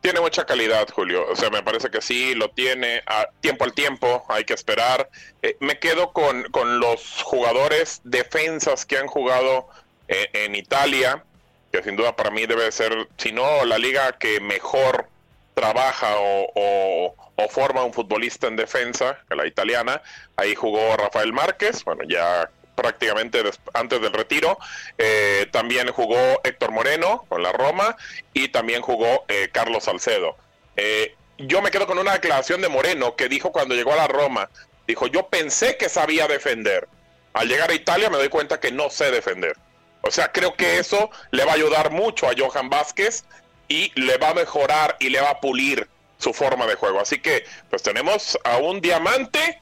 Tiene 0.00 0.20
mucha 0.20 0.44
calidad, 0.44 0.88
Julio. 0.90 1.26
O 1.30 1.36
sea, 1.36 1.50
me 1.50 1.62
parece 1.62 1.90
que 1.90 2.00
sí, 2.00 2.34
lo 2.34 2.50
tiene. 2.50 3.02
A 3.06 3.26
tiempo 3.40 3.64
al 3.64 3.72
tiempo, 3.72 4.24
hay 4.28 4.44
que 4.44 4.54
esperar. 4.54 5.08
Eh, 5.42 5.56
me 5.60 5.78
quedo 5.78 6.12
con, 6.12 6.44
con, 6.44 6.80
los 6.80 7.22
jugadores 7.22 8.00
defensas 8.04 8.86
que 8.86 8.98
han 8.98 9.06
jugado 9.06 9.68
eh, 10.08 10.28
en 10.32 10.54
Italia, 10.54 11.24
que 11.72 11.82
sin 11.82 11.96
duda 11.96 12.14
para 12.14 12.30
mí 12.30 12.46
debe 12.46 12.70
ser, 12.72 13.08
si 13.16 13.32
no, 13.32 13.64
la 13.64 13.78
liga 13.78 14.12
que 14.12 14.40
mejor 14.40 15.08
trabaja 15.54 16.16
o, 16.18 16.52
o, 16.54 17.14
o 17.36 17.48
forma 17.48 17.82
un 17.82 17.92
futbolista 17.92 18.46
en 18.46 18.56
defensa, 18.56 19.18
que 19.28 19.34
la 19.34 19.46
italiana. 19.46 20.02
Ahí 20.36 20.54
jugó 20.54 20.96
Rafael 20.96 21.32
Márquez, 21.32 21.84
bueno, 21.84 22.04
ya 22.08 22.50
prácticamente 22.76 23.42
antes 23.72 24.00
del 24.00 24.12
retiro. 24.12 24.58
Eh, 24.98 25.48
también 25.50 25.90
jugó 25.90 26.40
Héctor 26.44 26.70
Moreno 26.70 27.24
con 27.28 27.42
la 27.42 27.50
Roma 27.50 27.96
y 28.32 28.48
también 28.48 28.82
jugó 28.82 29.24
eh, 29.26 29.48
Carlos 29.52 29.84
Salcedo. 29.84 30.36
Eh, 30.76 31.16
yo 31.38 31.60
me 31.62 31.70
quedo 31.70 31.86
con 31.88 31.98
una 31.98 32.12
declaración 32.12 32.60
de 32.60 32.68
Moreno 32.68 33.16
que 33.16 33.28
dijo 33.28 33.50
cuando 33.50 33.74
llegó 33.74 33.92
a 33.92 33.96
la 33.96 34.06
Roma, 34.06 34.48
dijo, 34.86 35.08
yo 35.08 35.26
pensé 35.28 35.76
que 35.76 35.88
sabía 35.88 36.28
defender. 36.28 36.88
Al 37.32 37.48
llegar 37.48 37.70
a 37.70 37.74
Italia 37.74 38.08
me 38.08 38.16
doy 38.18 38.28
cuenta 38.28 38.60
que 38.60 38.70
no 38.70 38.88
sé 38.90 39.10
defender. 39.10 39.56
O 40.02 40.10
sea, 40.10 40.30
creo 40.30 40.54
que 40.54 40.78
eso 40.78 41.10
le 41.32 41.44
va 41.44 41.52
a 41.52 41.56
ayudar 41.56 41.90
mucho 41.90 42.28
a 42.28 42.34
Johan 42.36 42.70
Vázquez 42.70 43.24
y 43.68 43.92
le 44.00 44.16
va 44.18 44.30
a 44.30 44.34
mejorar 44.34 44.96
y 45.00 45.08
le 45.08 45.20
va 45.20 45.30
a 45.30 45.40
pulir 45.40 45.88
su 46.18 46.32
forma 46.32 46.66
de 46.66 46.76
juego. 46.76 47.00
Así 47.00 47.18
que, 47.20 47.44
pues 47.68 47.82
tenemos 47.82 48.38
a 48.44 48.58
un 48.58 48.80
diamante 48.80 49.60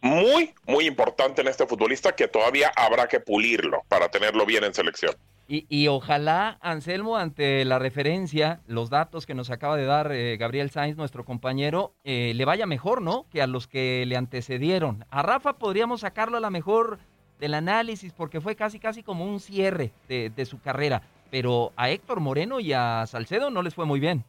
muy, 0.00 0.54
muy 0.66 0.86
importante 0.86 1.42
en 1.42 1.48
este 1.48 1.66
futbolista 1.66 2.12
que 2.12 2.28
todavía 2.28 2.70
habrá 2.76 3.08
que 3.08 3.20
pulirlo 3.20 3.82
para 3.88 4.08
tenerlo 4.08 4.46
bien 4.46 4.64
en 4.64 4.74
selección. 4.74 5.14
Y, 5.50 5.88
ojalá, 5.88 6.58
Anselmo, 6.60 7.16
ante 7.16 7.64
la 7.64 7.78
referencia, 7.78 8.60
los 8.66 8.90
datos 8.90 9.24
que 9.24 9.32
nos 9.32 9.50
acaba 9.50 9.78
de 9.78 9.86
dar 9.86 10.12
eh, 10.12 10.36
Gabriel 10.36 10.68
Sainz, 10.68 10.98
nuestro 10.98 11.24
compañero, 11.24 11.94
eh, 12.04 12.32
le 12.34 12.44
vaya 12.44 12.66
mejor, 12.66 13.00
¿no? 13.00 13.24
Que 13.32 13.40
a 13.40 13.46
los 13.46 13.66
que 13.66 14.04
le 14.06 14.16
antecedieron. 14.16 15.06
A 15.08 15.22
Rafa 15.22 15.54
podríamos 15.54 16.02
sacarlo 16.02 16.36
a 16.36 16.40
la 16.40 16.50
mejor 16.50 16.98
del 17.40 17.54
análisis 17.54 18.12
porque 18.12 18.42
fue 18.42 18.56
casi, 18.56 18.78
casi 18.78 19.02
como 19.02 19.24
un 19.24 19.40
cierre 19.40 19.90
de, 20.06 20.28
de 20.28 20.44
su 20.44 20.60
carrera. 20.60 21.00
Pero 21.30 21.72
a 21.76 21.88
Héctor 21.88 22.20
Moreno 22.20 22.60
y 22.60 22.74
a 22.74 23.06
Salcedo 23.06 23.48
no 23.48 23.62
les 23.62 23.74
fue 23.74 23.86
muy 23.86 24.00
bien. 24.00 24.24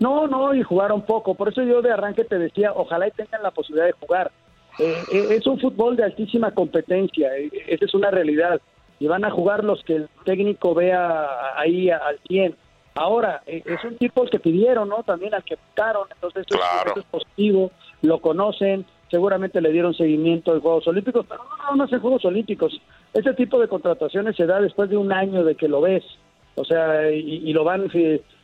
No, 0.00 0.26
no, 0.26 0.54
y 0.54 0.62
jugaron 0.62 1.02
poco. 1.02 1.34
Por 1.34 1.48
eso 1.48 1.62
yo 1.62 1.80
de 1.80 1.92
arranque 1.92 2.24
te 2.24 2.38
decía, 2.38 2.72
ojalá 2.74 3.08
y 3.08 3.10
tengan 3.10 3.42
la 3.42 3.50
posibilidad 3.50 3.86
de 3.86 3.92
jugar. 3.92 4.32
Eh, 4.80 5.26
es 5.30 5.46
un 5.46 5.60
fútbol 5.60 5.96
de 5.96 6.04
altísima 6.04 6.52
competencia, 6.52 7.30
esa 7.36 7.84
es 7.84 7.94
una 7.94 8.10
realidad 8.10 8.60
y 8.98 9.06
van 9.06 9.24
a 9.24 9.30
jugar 9.30 9.64
los 9.64 9.82
que 9.84 9.96
el 9.96 10.08
técnico 10.24 10.74
vea 10.74 11.26
ahí 11.56 11.90
al 11.90 12.18
100. 12.28 12.54
Ahora, 12.94 13.42
eh, 13.46 13.62
es 13.64 13.82
un 13.84 13.96
tipo 13.96 14.24
que 14.26 14.38
pidieron, 14.38 14.88
¿no? 14.88 15.02
También 15.02 15.34
al 15.34 15.42
que 15.42 15.56
buscaron, 15.56 16.06
entonces 16.14 16.46
eso, 16.48 16.60
es 16.96 17.04
positivo, 17.04 17.70
lo 18.02 18.20
conocen, 18.20 18.84
seguramente 19.10 19.60
le 19.60 19.72
dieron 19.72 19.94
seguimiento 19.94 20.52
a 20.52 20.60
Juegos 20.60 20.86
Olímpicos, 20.86 21.24
pero 21.26 21.42
no, 21.44 21.76
no, 21.76 21.86
no 21.86 22.00
Juegos 22.00 22.24
Olímpicos. 22.26 22.80
Ese 23.14 23.32
tipo 23.34 23.58
de 23.58 23.68
contrataciones 23.68 24.36
se 24.36 24.46
da 24.46 24.60
después 24.60 24.90
de 24.90 24.98
un 24.98 25.12
año 25.12 25.44
de 25.44 25.54
que 25.54 25.68
lo 25.68 25.80
ves, 25.80 26.04
o 26.56 26.64
sea, 26.64 27.10
y, 27.10 27.52
lo 27.54 27.64
van 27.64 27.90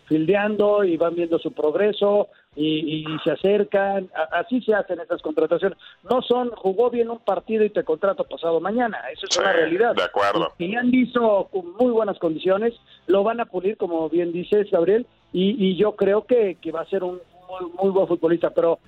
fildeando 0.07 0.85
y 0.85 0.97
van 0.97 1.15
viendo 1.15 1.39
su 1.39 1.53
progreso 1.53 2.29
y, 2.57 3.05
se 3.23 3.31
acercan, 3.31 4.09
así 4.33 4.61
se 4.63 4.75
hacen 4.75 5.01
estas 5.01 5.21
contrataciones. 5.23 5.79
No 6.09 6.23
son, 6.23 6.51
jugó 6.51 6.91
bien 6.91 7.11
un 7.11 7.19
partido 7.19 7.65
y 7.65 7.71
te 7.71 7.85
contrato 7.85 8.25
pasado 8.25 8.61
mañana, 8.61 8.99
eso 9.13 9.27
es 9.29 9.37
una 9.37 9.53
realidad. 9.53 9.95
De 9.95 10.03
acuerdo. 10.03 10.53
Y, 10.59 10.75
han 10.75 10.91
visto 10.91 11.49
con 11.53 11.73
muy 11.77 11.93
buenas 11.93 12.19
condiciones, 12.19 12.75
lo 13.07 13.23
van 13.23 13.41
a 13.41 13.47
pulir, 13.47 13.77
como 13.77 14.09
bien 14.09 14.33
dices, 14.33 14.71
Gabriel, 14.71 15.07
y, 15.33 15.77
yo 15.77 15.97
creo 15.97 16.25
que, 16.25 16.57
que 16.61 16.73
va 16.73 16.81
a 16.81 16.87
ser 16.87 17.05
un 17.05 17.21
muy, 17.49 17.71
muy 17.79 17.91
buen 17.91 18.09
futbolista, 18.09 18.51
pero 18.51 18.79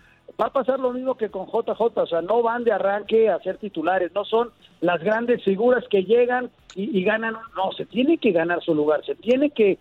va 0.41 0.47
a 0.47 0.53
pasar 0.53 0.79
lo 0.79 0.93
mismo 0.93 1.17
que 1.17 1.31
con 1.31 1.47
JJ, 1.47 1.81
o 1.81 2.07
sea, 2.07 2.23
no 2.23 2.43
van 2.43 2.65
de 2.65 2.73
arranque 2.73 3.29
a 3.29 3.41
ser 3.41 3.59
titulares, 3.59 4.13
no 4.15 4.25
son 4.25 4.51
las 4.81 5.03
grandes 5.03 5.43
figuras 5.43 5.85
que 5.91 6.05
llegan 6.05 6.51
y, 6.75 7.03
ganan, 7.03 7.35
no, 7.57 7.73
se 7.77 7.87
tiene 7.87 8.19
que 8.19 8.31
ganar 8.31 8.63
su 8.63 8.73
lugar, 8.73 9.05
se 9.05 9.17
tiene 9.17 9.51
que, 9.51 9.79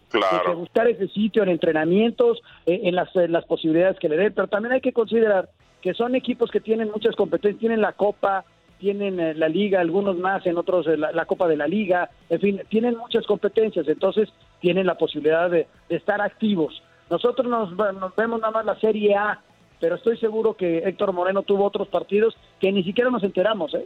buscar 0.56 0.88
ese 0.88 1.08
sitio 1.10 1.44
en 1.44 1.50
entrenamientos, 1.50 2.42
eh, 2.66 2.82
en, 2.86 2.96
las, 2.96 3.14
las 3.14 3.46
posibilidades 3.46 4.00
que 4.00 4.10
le 4.10 4.18
den, 4.18 4.34
pero 4.34 4.48
también 4.48 4.74
hay 4.74 4.82
que 4.82 4.94
considerar 4.94 5.50
que 5.82 5.94
son 5.94 6.16
equipos 6.16 6.50
que 6.50 6.60
tienen 6.60 6.90
muchas 6.90 7.16
competencias, 7.16 7.60
tienen 7.60 7.82
la 7.82 7.94
Copa, 7.94 8.46
tienen 8.80 9.20
eh, 9.20 9.36
la 9.36 9.48
Liga, 9.48 9.80
algunos 9.80 10.18
más, 10.18 10.44
en 10.48 10.58
otros 10.58 10.88
eh, 10.88 10.98
la, 10.98 11.26
Copa 11.26 11.48
de 11.48 11.58
la 11.58 11.68
Liga, 11.68 12.10
en 12.30 12.40
fin, 12.40 12.62
tienen 12.70 12.98
muchas 12.98 13.28
competencias, 13.28 13.88
entonces 13.88 14.30
tienen 14.60 14.88
la 14.88 14.96
posibilidad 14.96 15.52
de, 15.52 15.68
estar 15.90 16.20
activos. 16.20 16.82
Nosotros 17.12 17.48
nos, 17.48 17.72
nos 17.72 18.16
vemos 18.16 18.42
nada 18.42 18.52
más 18.52 18.66
la 18.66 18.80
Serie 18.80 19.16
A, 19.16 19.40
pero 19.80 19.96
estoy 19.96 20.18
seguro 20.18 20.56
que 20.56 20.80
Héctor 20.80 21.14
Moreno 21.14 21.44
tuvo 21.44 21.66
otros 21.66 21.88
partidos 21.88 22.36
que 22.60 22.72
ni 22.72 22.84
siquiera 22.84 23.10
nos 23.10 23.24
enteramos, 23.24 23.74
¿eh? 23.74 23.86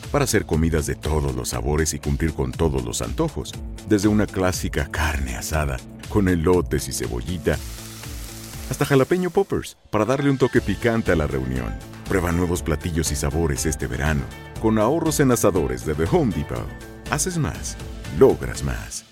para 0.11 0.25
hacer 0.25 0.45
comidas 0.45 0.85
de 0.85 0.95
todos 0.95 1.35
los 1.35 1.49
sabores 1.49 1.93
y 1.93 1.99
cumplir 1.99 2.33
con 2.33 2.51
todos 2.51 2.83
los 2.83 3.01
antojos, 3.01 3.53
desde 3.87 4.07
una 4.07 4.27
clásica 4.27 4.89
carne 4.91 5.35
asada 5.35 5.77
con 6.09 6.27
elotes 6.27 6.87
y 6.89 6.93
cebollita, 6.93 7.57
hasta 8.69 8.85
jalapeño 8.85 9.29
poppers 9.29 9.77
para 9.89 10.05
darle 10.05 10.29
un 10.29 10.37
toque 10.37 10.61
picante 10.61 11.11
a 11.11 11.15
la 11.15 11.27
reunión. 11.27 11.73
Prueba 12.07 12.31
nuevos 12.31 12.61
platillos 12.61 13.11
y 13.11 13.15
sabores 13.15 13.65
este 13.65 13.87
verano 13.87 14.23
con 14.61 14.77
ahorros 14.77 15.19
en 15.19 15.31
asadores 15.31 15.85
de 15.85 15.95
The 15.95 16.05
Home 16.11 16.33
Depot. 16.33 16.67
Haces 17.09 17.37
más, 17.37 17.75
logras 18.19 18.63
más. 18.63 19.05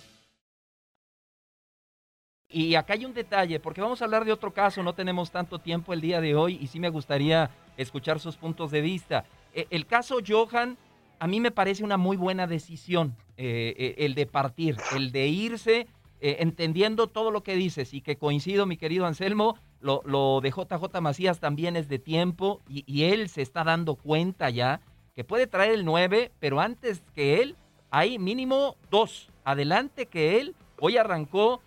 Y 2.51 2.75
acá 2.75 2.93
hay 2.93 3.05
un 3.05 3.13
detalle, 3.13 3.59
porque 3.59 3.81
vamos 3.81 4.01
a 4.01 4.05
hablar 4.05 4.25
de 4.25 4.31
otro 4.31 4.53
caso, 4.53 4.81
no 4.81 4.93
tenemos 4.93 5.31
tanto 5.31 5.59
tiempo 5.59 5.93
el 5.93 6.01
día 6.01 6.19
de 6.21 6.35
hoy 6.35 6.57
y 6.61 6.67
sí 6.67 6.79
me 6.79 6.89
gustaría 6.89 7.51
escuchar 7.77 8.19
sus 8.19 8.37
puntos 8.37 8.71
de 8.71 8.81
vista. 8.81 9.25
E, 9.53 9.67
el 9.69 9.85
caso 9.85 10.17
Johan 10.25 10.77
a 11.19 11.27
mí 11.27 11.39
me 11.39 11.51
parece 11.51 11.83
una 11.83 11.97
muy 11.97 12.17
buena 12.17 12.47
decisión 12.47 13.15
eh, 13.37 13.75
eh, 13.77 13.95
el 13.99 14.15
de 14.15 14.25
partir, 14.25 14.77
el 14.95 15.11
de 15.11 15.27
irse 15.27 15.87
eh, 16.21 16.37
entendiendo 16.39 17.07
todo 17.07 17.31
lo 17.31 17.43
que 17.43 17.55
dices 17.55 17.93
y 17.93 18.01
que 18.01 18.17
coincido, 18.17 18.65
mi 18.65 18.77
querido 18.77 19.05
Anselmo, 19.05 19.57
lo, 19.81 20.41
de 20.41 20.49
JJ 20.49 20.99
Macías 21.01 21.39
también 21.39 21.75
es 21.75 21.87
de 21.87 21.99
tiempo 21.99 22.61
y, 22.67 23.03
él 23.03 23.29
se 23.29 23.41
está 23.41 23.63
dando 23.63 23.95
cuenta 23.95 24.49
ya 24.49 24.81
que 25.15 25.23
puede 25.23 25.47
traer 25.47 25.73
el 25.73 25.85
9, 25.85 26.31
pero 26.39 26.59
antes 26.59 27.01
que 27.15 27.41
él 27.41 27.55
hay 27.89 28.19
mínimo 28.19 28.75
dos 28.89 29.29
adelante 29.45 30.05
que 30.05 30.39
él. 30.39 30.55
Hoy 30.81 30.97
arrancó 30.97 31.61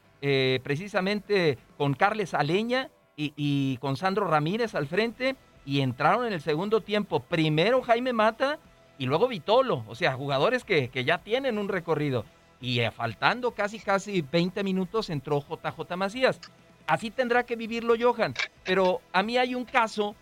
precisamente 0.63 1.59
con 1.77 1.95
Carles 1.95 2.33
Aleña 2.35 2.91
y 3.17 3.77
con 3.79 3.97
Sandro 3.97 4.27
Ramírez 4.27 4.75
al 4.75 4.87
frente 4.87 5.37
y 5.65 5.81
entraron 5.81 6.27
en 6.27 6.33
el 6.33 6.41
segundo 6.41 6.81
tiempo 6.81 7.21
primero 7.21 7.83
Jaime 7.83 8.13
Mata 8.13 8.59
y 8.99 9.07
luego 9.07 9.29
Vitolo, 9.29 9.85
o 9.89 9.95
sea, 9.95 10.15
jugadores 10.15 10.65
que, 10.65 10.91
ya 11.05 11.19
tienen 11.19 11.59
un 11.59 11.69
recorrido. 11.69 12.25
Y 12.61 12.81
eh, 12.81 12.91
faltando 12.91 13.53
casi, 13.53 13.81
casi 13.81 14.23
20 14.23 14.63
minutos 14.63 15.11
entró 15.11 15.41
JJ 15.41 15.97
Macías. 15.97 16.41
Así 16.87 17.11
tendrá 17.11 17.45
que 17.45 17.57
vivirlo 17.57 17.95
Johan. 17.99 18.35
Pero 18.65 19.01
a 19.13 19.23
mí 19.23 19.37
hay 19.39 19.55
un 19.55 19.65
caso 19.65 20.15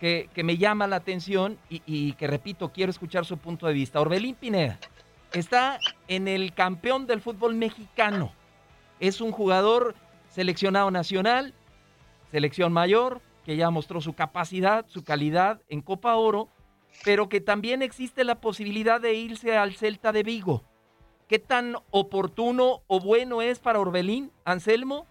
que, 0.00 0.28
me 0.36 0.56
llama 0.56 0.86
la 0.86 0.96
atención 0.96 1.58
y, 1.70 1.82
y, 1.86 2.14
que, 2.14 2.26
repito, 2.26 2.70
quiero 2.72 2.90
escuchar 2.90 3.24
su 3.24 3.38
punto 3.38 3.66
de 3.66 3.74
vista. 3.74 4.00
Orbelín 4.00 4.34
Pineda 4.34 4.78
está 5.32 5.78
en 6.08 6.26
el 6.26 6.52
campeón 6.52 7.06
del 7.06 7.20
fútbol 7.20 7.54
mexicano. 7.54 8.32
Es 9.00 9.20
un 9.20 9.32
jugador 9.32 9.94
seleccionado 10.30 10.90
nacional, 10.90 11.54
selección 12.32 12.72
mayor, 12.72 13.20
que 13.44 13.56
ya 13.56 13.70
mostró 13.70 14.00
su 14.00 14.14
capacidad, 14.14 14.86
su 14.88 15.04
calidad 15.04 15.60
en 15.68 15.82
Copa 15.82 16.16
Oro 16.16 16.48
pero 17.02 17.28
que 17.28 17.40
también 17.40 17.82
existe 17.82 18.24
la 18.24 18.40
posibilidad 18.40 19.00
de 19.00 19.14
irse 19.14 19.56
al 19.56 19.74
Celta 19.74 20.12
de 20.12 20.22
Vigo. 20.22 20.62
¿qué 21.28 21.38
tan 21.38 21.76
oportuno 21.90 22.82
o 22.86 23.00
bueno 23.00 23.42
es 23.42 23.58
para 23.58 23.80
Orbelín, 23.80 24.30
Anselmo, 24.44 25.06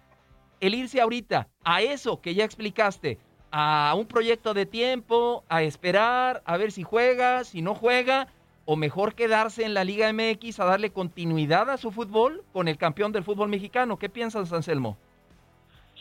el 0.59 0.75
irse 0.75 1.01
ahorita 1.01 1.49
a 1.63 1.81
eso 1.81 2.21
que 2.21 2.35
ya 2.35 2.45
explicaste, 2.45 3.19
a 3.51 3.93
un 3.97 4.07
proyecto 4.07 4.53
de 4.53 4.65
tiempo, 4.65 5.43
a 5.49 5.63
esperar, 5.63 6.41
a 6.45 6.57
ver 6.57 6.71
si 6.71 6.83
juega, 6.83 7.43
si 7.43 7.61
no 7.61 7.75
juega, 7.75 8.27
o 8.65 8.75
mejor 8.75 9.13
quedarse 9.13 9.65
en 9.65 9.73
la 9.73 9.83
Liga 9.83 10.11
MX 10.11 10.59
a 10.59 10.65
darle 10.65 10.91
continuidad 10.91 11.69
a 11.69 11.77
su 11.77 11.91
fútbol 11.91 12.43
con 12.53 12.67
el 12.67 12.77
campeón 12.77 13.11
del 13.11 13.23
fútbol 13.23 13.49
mexicano? 13.49 13.99
¿Qué 13.99 14.09
piensas, 14.09 14.53
Anselmo? 14.53 14.97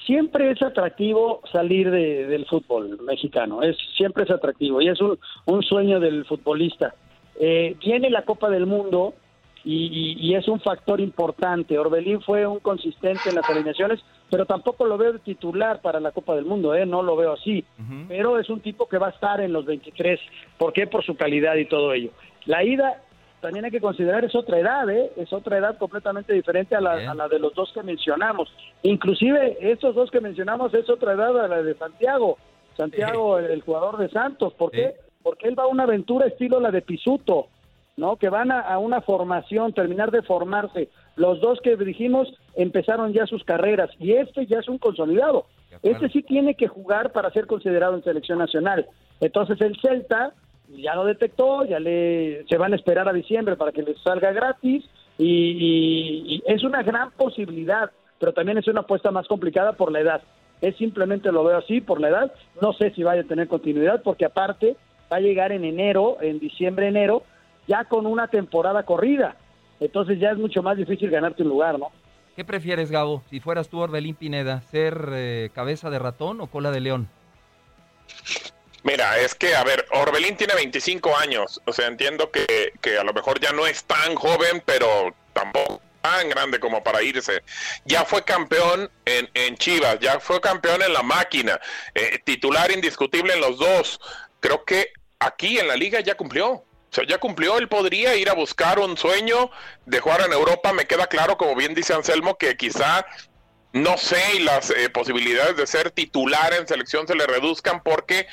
Siempre 0.06 0.50
es 0.50 0.60
atractivo 0.62 1.40
salir 1.52 1.90
de- 1.90 2.26
del 2.26 2.46
fútbol 2.46 2.98
mexicano, 3.02 3.62
es 3.62 3.76
siempre 3.96 4.24
es 4.24 4.30
atractivo 4.30 4.80
y 4.80 4.88
es 4.88 5.00
un, 5.00 5.18
un 5.46 5.62
sueño 5.62 6.00
del 6.00 6.24
futbolista. 6.24 6.94
Eh, 7.40 7.76
viene 7.84 8.10
la 8.10 8.22
Copa 8.24 8.50
del 8.50 8.66
Mundo 8.66 9.14
y, 9.64 9.86
y- 9.86 10.16
y 10.30 10.34
es 10.34 10.48
un 10.48 10.60
factor 10.60 11.00
importante. 11.00 11.78
Orbelín 11.78 12.20
fue 12.20 12.46
un 12.46 12.58
consistente 12.58 13.28
en 13.28 13.36
las 13.36 13.48
alineaciones, 13.48 14.00
pero 14.30 14.44
tampoco 14.44 14.84
lo 14.86 14.98
veo 14.98 15.18
titular 15.20 15.80
para 15.80 16.00
la 16.00 16.10
Copa 16.10 16.34
del 16.34 16.44
Mundo, 16.44 16.74
¿eh? 16.74 16.84
no 16.84 17.02
lo 17.02 17.14
veo 17.16 17.32
así. 17.32 17.64
Pero 18.08 18.38
es 18.38 18.50
un 18.50 18.60
tipo 18.60 18.88
que 18.88 18.98
va 18.98 19.06
a 19.08 19.10
estar 19.10 19.40
en 19.40 19.52
los 19.52 19.64
23. 19.64 20.18
¿Por 20.58 20.72
qué? 20.72 20.86
Por 20.88 21.04
su 21.04 21.14
calidad 21.16 21.54
y 21.56 21.66
todo 21.66 21.92
ello. 21.92 22.10
La 22.46 22.64
ida 22.64 23.02
también 23.42 23.64
hay 23.64 23.72
que 23.72 23.80
considerar 23.80 24.24
es 24.24 24.34
otra 24.36 24.58
edad, 24.58 24.88
¿eh? 24.88 25.10
es 25.16 25.32
otra 25.32 25.58
edad 25.58 25.76
completamente 25.76 26.32
diferente 26.32 26.76
a 26.76 26.80
la, 26.80 27.10
a 27.10 27.14
la 27.14 27.28
de 27.28 27.40
los 27.40 27.52
dos 27.54 27.72
que 27.74 27.82
mencionamos. 27.82 28.48
Inclusive 28.84 29.58
estos 29.60 29.96
dos 29.96 30.12
que 30.12 30.20
mencionamos 30.20 30.72
es 30.72 30.88
otra 30.88 31.14
edad 31.14 31.36
a 31.44 31.48
la 31.48 31.62
de 31.62 31.74
Santiago. 31.74 32.38
Santiago, 32.76 33.38
el, 33.38 33.46
el 33.46 33.60
jugador 33.62 33.98
de 33.98 34.08
Santos. 34.10 34.54
¿Por 34.54 34.70
qué? 34.70 34.94
Porque 35.24 35.48
él 35.48 35.58
va 35.58 35.64
a 35.64 35.66
una 35.66 35.82
aventura 35.82 36.28
estilo 36.28 36.60
la 36.60 36.70
de 36.70 36.82
Pisuto, 36.82 37.48
¿no? 37.96 38.16
Que 38.16 38.28
van 38.28 38.52
a, 38.52 38.60
a 38.60 38.78
una 38.78 39.00
formación, 39.00 39.72
terminar 39.72 40.12
de 40.12 40.22
formarse. 40.22 40.88
Los 41.16 41.40
dos 41.40 41.60
que 41.62 41.76
dijimos 41.76 42.32
empezaron 42.54 43.12
ya 43.12 43.26
sus 43.26 43.42
carreras 43.42 43.90
y 43.98 44.12
este 44.12 44.46
ya 44.46 44.60
es 44.60 44.68
un 44.68 44.78
consolidado. 44.78 45.46
Este 45.82 46.08
sí 46.10 46.22
tiene 46.22 46.54
que 46.54 46.68
jugar 46.68 47.10
para 47.10 47.32
ser 47.32 47.46
considerado 47.46 47.96
en 47.96 48.04
selección 48.04 48.38
nacional. 48.38 48.86
Entonces 49.20 49.60
el 49.60 49.76
Celta 49.80 50.32
ya 50.76 50.94
lo 50.94 51.04
detectó, 51.04 51.64
ya 51.64 51.78
le 51.78 52.44
se 52.48 52.56
van 52.56 52.72
a 52.72 52.76
esperar 52.76 53.08
a 53.08 53.12
diciembre 53.12 53.56
para 53.56 53.72
que 53.72 53.82
les 53.82 53.98
salga 54.00 54.32
gratis 54.32 54.84
y, 55.18 56.42
es 56.46 56.64
una 56.64 56.82
gran 56.82 57.10
posibilidad, 57.12 57.90
pero 58.18 58.32
también 58.32 58.58
es 58.58 58.68
una 58.68 58.80
apuesta 58.80 59.10
más 59.10 59.26
complicada 59.28 59.74
por 59.74 59.92
la 59.92 60.00
edad. 60.00 60.22
Es 60.60 60.76
simplemente 60.76 61.32
lo 61.32 61.44
veo 61.44 61.58
así 61.58 61.80
por 61.80 62.00
la 62.00 62.08
edad. 62.08 62.32
No 62.60 62.72
sé 62.72 62.90
si 62.92 63.02
vaya 63.02 63.22
a 63.22 63.26
tener 63.26 63.48
continuidad 63.48 64.02
porque 64.02 64.24
aparte 64.24 64.76
va 65.12 65.16
a 65.16 65.20
llegar 65.20 65.52
en 65.52 65.64
enero, 65.64 66.18
en 66.20 66.38
diciembre, 66.38 66.88
enero, 66.88 67.24
ya 67.66 67.84
con 67.84 68.06
una 68.06 68.28
temporada 68.28 68.84
corrida. 68.84 69.36
Entonces 69.80 70.18
ya 70.20 70.30
es 70.30 70.38
mucho 70.38 70.62
más 70.62 70.76
difícil 70.76 71.10
ganarte 71.10 71.42
un 71.42 71.48
lugar, 71.48 71.78
¿no? 71.78 71.90
¿Qué 72.36 72.44
prefieres, 72.44 72.90
Gabo? 72.90 73.22
Si 73.28 73.40
fueras 73.40 73.68
tú, 73.68 73.80
Orbelín 73.80 74.14
Pineda, 74.14 74.62
¿ser 74.62 75.08
eh, 75.12 75.50
cabeza 75.52 75.90
de 75.90 75.98
ratón 75.98 76.40
o 76.40 76.46
cola 76.46 76.70
de 76.70 76.80
león? 76.80 77.08
Mira, 78.84 79.18
es 79.18 79.34
que, 79.34 79.54
a 79.54 79.62
ver, 79.62 79.86
Orbelín 79.92 80.36
tiene 80.36 80.54
25 80.54 81.16
años, 81.16 81.60
o 81.66 81.72
sea, 81.72 81.86
entiendo 81.86 82.30
que, 82.30 82.72
que 82.80 82.98
a 82.98 83.04
lo 83.04 83.12
mejor 83.12 83.38
ya 83.40 83.52
no 83.52 83.66
es 83.66 83.84
tan 83.84 84.14
joven, 84.16 84.62
pero 84.66 85.14
tampoco 85.32 85.80
tan 86.02 86.28
grande 86.28 86.60
como 86.60 86.82
para 86.82 87.02
irse. 87.02 87.42
Ya 87.84 88.04
fue 88.04 88.24
campeón 88.24 88.90
en, 89.04 89.30
en 89.34 89.56
Chivas, 89.56 89.98
ya 90.00 90.20
fue 90.20 90.40
campeón 90.40 90.82
en 90.82 90.92
la 90.92 91.02
máquina, 91.02 91.60
eh, 91.94 92.18
titular 92.24 92.70
indiscutible 92.70 93.32
en 93.32 93.40
los 93.40 93.58
dos. 93.58 94.00
Creo 94.40 94.64
que 94.64 94.92
aquí 95.20 95.58
en 95.58 95.68
la 95.68 95.76
liga 95.76 96.00
ya 96.00 96.16
cumplió. 96.16 96.50
O 96.50 96.94
sea, 96.94 97.06
ya 97.06 97.16
cumplió, 97.18 97.56
él 97.56 97.68
podría 97.68 98.14
ir 98.16 98.28
a 98.28 98.34
buscar 98.34 98.78
un 98.78 98.98
sueño 98.98 99.50
de 99.86 100.00
jugar 100.00 100.20
en 100.26 100.32
Europa. 100.32 100.74
Me 100.74 100.86
queda 100.86 101.06
claro, 101.06 101.38
como 101.38 101.56
bien 101.56 101.72
dice 101.72 101.94
Anselmo, 101.94 102.36
que 102.36 102.54
quizá 102.58 103.06
no 103.72 103.96
sé 103.96 104.20
y 104.34 104.40
las 104.40 104.68
eh, 104.68 104.90
posibilidades 104.90 105.56
de 105.56 105.66
ser 105.66 105.90
titular 105.90 106.52
en 106.52 106.68
selección 106.68 107.06
se 107.06 107.14
le 107.14 107.26
reduzcan 107.26 107.82
porque 107.82 108.26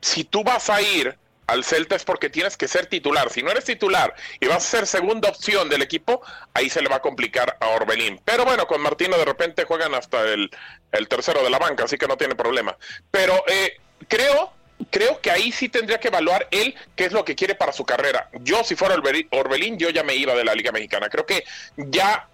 si 0.00 0.24
tú 0.24 0.44
vas 0.44 0.70
a 0.70 0.80
ir 0.82 1.16
al 1.46 1.64
Celta 1.64 1.94
es 1.96 2.04
porque 2.04 2.30
tienes 2.30 2.56
que 2.56 2.68
ser 2.68 2.86
titular. 2.86 3.30
Si 3.30 3.42
no 3.42 3.50
eres 3.50 3.64
titular 3.64 4.14
y 4.40 4.46
vas 4.46 4.58
a 4.58 4.78
ser 4.78 4.86
segunda 4.86 5.28
opción 5.28 5.68
del 5.68 5.82
equipo, 5.82 6.22
ahí 6.54 6.70
se 6.70 6.82
le 6.82 6.88
va 6.88 6.96
a 6.96 7.02
complicar 7.02 7.56
a 7.60 7.68
Orbelín. 7.68 8.20
Pero 8.24 8.44
bueno, 8.44 8.66
con 8.66 8.80
Martino 8.80 9.16
de 9.18 9.24
repente 9.24 9.64
juegan 9.64 9.94
hasta 9.94 10.22
el, 10.22 10.50
el 10.92 11.08
tercero 11.08 11.42
de 11.42 11.50
la 11.50 11.58
banca, 11.58 11.84
así 11.84 11.98
que 11.98 12.06
no 12.06 12.16
tiene 12.16 12.34
problema. 12.34 12.76
Pero 13.10 13.44
eh, 13.46 13.76
creo, 14.08 14.52
creo 14.90 15.20
que 15.20 15.30
ahí 15.30 15.52
sí 15.52 15.68
tendría 15.68 16.00
que 16.00 16.08
evaluar 16.08 16.48
él 16.50 16.74
qué 16.96 17.04
es 17.04 17.12
lo 17.12 17.24
que 17.24 17.34
quiere 17.34 17.54
para 17.54 17.72
su 17.72 17.84
carrera. 17.84 18.30
Yo, 18.40 18.64
si 18.64 18.74
fuera 18.74 18.96
Orbelín, 19.30 19.78
yo 19.78 19.90
ya 19.90 20.02
me 20.02 20.14
iba 20.14 20.34
de 20.34 20.44
la 20.44 20.54
Liga 20.54 20.72
Mexicana. 20.72 21.08
Creo 21.08 21.26
que 21.26 21.44
ya 21.76 22.28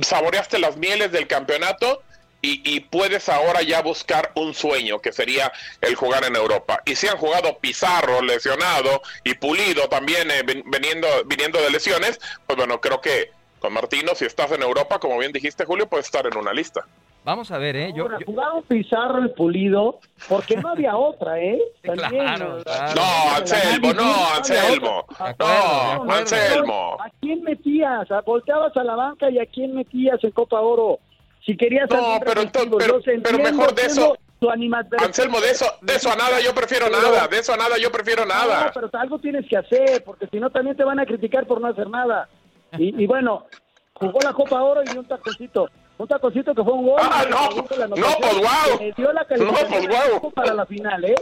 saboreaste 0.00 0.58
las 0.58 0.76
mieles 0.76 1.12
del 1.12 1.26
campeonato 1.26 2.02
y, 2.40 2.62
y 2.76 2.80
puedes 2.80 3.28
ahora 3.28 3.62
ya 3.62 3.82
buscar 3.82 4.30
un 4.34 4.54
sueño 4.54 5.00
que 5.00 5.12
sería 5.12 5.50
el 5.80 5.94
jugar 5.96 6.24
en 6.24 6.36
Europa. 6.36 6.80
Y 6.86 6.94
si 6.94 7.08
han 7.08 7.16
jugado 7.16 7.58
Pizarro 7.58 8.22
lesionado 8.22 9.02
y 9.24 9.34
Pulido 9.34 9.88
también 9.88 10.30
eh, 10.30 10.42
viniendo, 10.44 11.08
viniendo 11.26 11.60
de 11.60 11.70
lesiones, 11.70 12.20
pues 12.46 12.56
bueno, 12.56 12.80
creo 12.80 13.00
que 13.00 13.30
con 13.58 13.72
Martino, 13.72 14.14
si 14.14 14.24
estás 14.24 14.52
en 14.52 14.62
Europa, 14.62 14.98
como 15.00 15.18
bien 15.18 15.32
dijiste 15.32 15.64
Julio, 15.64 15.88
puedes 15.88 16.06
estar 16.06 16.24
en 16.26 16.36
una 16.36 16.52
lista. 16.52 16.84
Vamos 17.24 17.50
a 17.50 17.58
ver, 17.58 17.74
¿eh? 17.76 17.92
Yo, 17.94 18.04
Ahora, 18.04 18.18
jugaron 18.24 18.62
Pizarro 18.62 19.24
y 19.24 19.28
Pulido 19.30 19.98
porque 20.28 20.56
no 20.56 20.68
había 20.70 20.96
otra, 20.96 21.38
¿eh? 21.40 21.58
También, 21.82 22.08
claro, 22.24 22.58
la- 22.58 22.62
claro. 22.64 22.94
No, 22.94 23.34
Anselmo, 23.36 23.92
no, 23.92 24.28
Anselmo. 24.34 25.04
No, 25.40 26.12
Anselmo. 26.12 26.96
¿A 27.00 27.10
quién 27.20 27.42
metías? 27.42 28.10
¿A- 28.10 28.20
Volteabas 28.20 28.74
a 28.76 28.84
la 28.84 28.94
banca 28.94 29.28
y 29.28 29.38
a 29.40 29.46
quién 29.46 29.74
metías 29.74 30.22
en 30.22 30.30
Copa 30.30 30.60
Oro? 30.60 31.00
Si 31.48 31.56
querías 31.56 31.88
No, 31.88 32.20
pero 32.22 32.42
entonces- 32.42 32.70
pero- 32.78 33.22
pero 33.22 33.38
mejor 33.38 33.74
de 33.74 33.82
eso- 33.86 34.18
tu. 34.38 34.50
Anselmo, 34.50 35.40
de 35.40 35.50
eso, 35.50 35.64
de 35.80 35.94
eso 35.96 36.12
a 36.12 36.14
nada 36.16 36.38
yo 36.40 36.54
prefiero 36.54 36.86
Pero- 36.90 37.00
nada, 37.10 37.26
de 37.26 37.38
eso 37.38 37.54
a 37.54 37.56
nada 37.56 37.76
yo 37.78 37.90
prefiero 37.90 38.26
No, 38.26 38.34
nada. 38.34 38.70
pero 38.74 38.88
algo 38.92 39.18
tienes 39.18 39.48
que 39.48 39.56
hacer, 39.56 40.04
porque 40.04 40.26
si 40.30 40.38
no 40.38 40.50
también 40.50 40.76
te 40.76 40.84
van 40.84 41.00
a 41.00 41.06
criticar 41.06 41.46
por 41.46 41.58
no 41.60 41.68
hacer 41.68 41.88
nada. 41.88 42.28
Y, 42.78 43.02
y 43.02 43.06
bueno, 43.06 43.46
jugó 43.94 44.18
la 44.22 44.34
Copa 44.34 44.62
Oro 44.62 44.82
y 44.84 44.90
dio 44.90 45.00
un 45.00 45.08
taconcito. 45.08 45.70
Un 45.96 46.06
taconcito 46.06 46.54
que 46.54 46.62
fue 46.62 46.72
un 46.74 46.86
gol. 46.86 47.00
Ah, 47.02 47.24
no, 47.30 47.36
la 47.78 47.88
no, 47.88 47.96
pues, 47.96 48.08
que 48.78 48.84
le 48.84 48.92
dio 48.92 49.12
la 49.12 49.22
No, 49.22 49.52
pues, 49.68 49.88
guau. 49.88 50.30
para 50.32 50.52
la 50.54 50.66
final, 50.66 51.04
¿eh? 51.04 51.14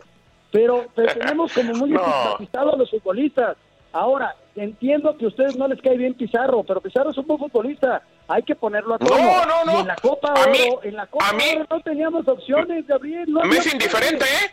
Pero, 0.50 0.86
pero 0.94 1.06
tenemos 1.38 1.52
como 1.52 1.72
muy 1.74 1.90
No. 1.90 2.02
a 2.02 2.76
los 2.76 2.90
futbolistas. 2.90 3.56
Ahora, 3.96 4.36
entiendo 4.56 5.16
que 5.16 5.24
a 5.24 5.28
ustedes 5.28 5.56
no 5.56 5.66
les 5.68 5.80
cae 5.80 5.96
bien 5.96 6.12
Pizarro, 6.14 6.62
pero 6.64 6.80
Pizarro 6.82 7.10
es 7.10 7.16
un 7.18 7.26
buen 7.26 7.38
futbolista. 7.38 8.02
Hay 8.28 8.42
que 8.42 8.54
ponerlo 8.54 8.94
a 8.94 8.98
tono. 8.98 9.16
No, 9.16 9.46
no, 9.46 9.64
no. 9.64 9.72
Y 9.78 9.80
en 9.80 9.86
la 9.86 9.96
Copa 9.96 10.28
A 10.34 10.42
Oro, 10.42 10.50
mí- 10.50 10.68
en 10.82 10.96
la 10.96 11.06
Copa 11.06 11.28
a 11.28 11.32
mí- 11.32 11.44
Oro 11.56 11.66
no 11.70 11.80
teníamos 11.80 12.28
opciones, 12.28 12.86
Gabriel. 12.86 13.24
No 13.28 13.40
me 13.44 13.56
es 13.56 13.72
indiferente. 13.72 14.24
¿eh? 14.24 14.50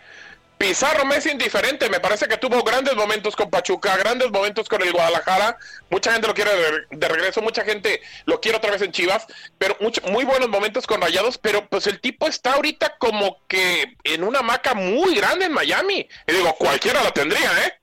Pizarro 0.58 1.04
me 1.04 1.18
es 1.18 1.26
indiferente, 1.26 1.90
me 1.90 2.00
parece 2.00 2.26
que 2.26 2.38
tuvo 2.38 2.64
grandes 2.64 2.96
momentos 2.96 3.36
con 3.36 3.50
Pachuca, 3.50 3.98
grandes 3.98 4.32
momentos 4.32 4.70
con 4.70 4.82
el 4.82 4.94
Guadalajara, 4.94 5.58
mucha 5.90 6.14
gente 6.14 6.28
lo 6.28 6.34
quiere 6.34 6.52
de, 6.56 6.98
de 6.98 7.08
regreso, 7.10 7.42
mucha 7.42 7.66
gente 7.66 8.00
lo 8.26 8.40
quiere 8.40 8.60
otra 8.60 8.72
vez 8.72 8.82
en 8.82 8.94
Chivas, 8.94 9.28
pero 9.58 9.76
mucho- 9.82 10.02
muy 10.10 10.24
buenos 10.24 10.48
momentos 10.48 10.88
con 10.88 11.02
Rayados, 11.02 11.38
pero 11.38 11.66
pues 11.68 11.86
el 11.88 12.00
tipo 12.00 12.28
está 12.28 12.54
ahorita 12.54 12.96
como 12.98 13.40
que 13.50 13.98
en 14.06 14.24
una 14.24 14.42
maca 14.42 14.74
muy 14.74 15.16
grande 15.16 15.46
en 15.46 15.52
Miami, 15.54 16.08
y 16.28 16.32
digo, 16.32 16.56
cualquiera 16.58 17.04
la 17.04 17.12
tendría, 17.12 17.52
¿eh? 17.66 17.74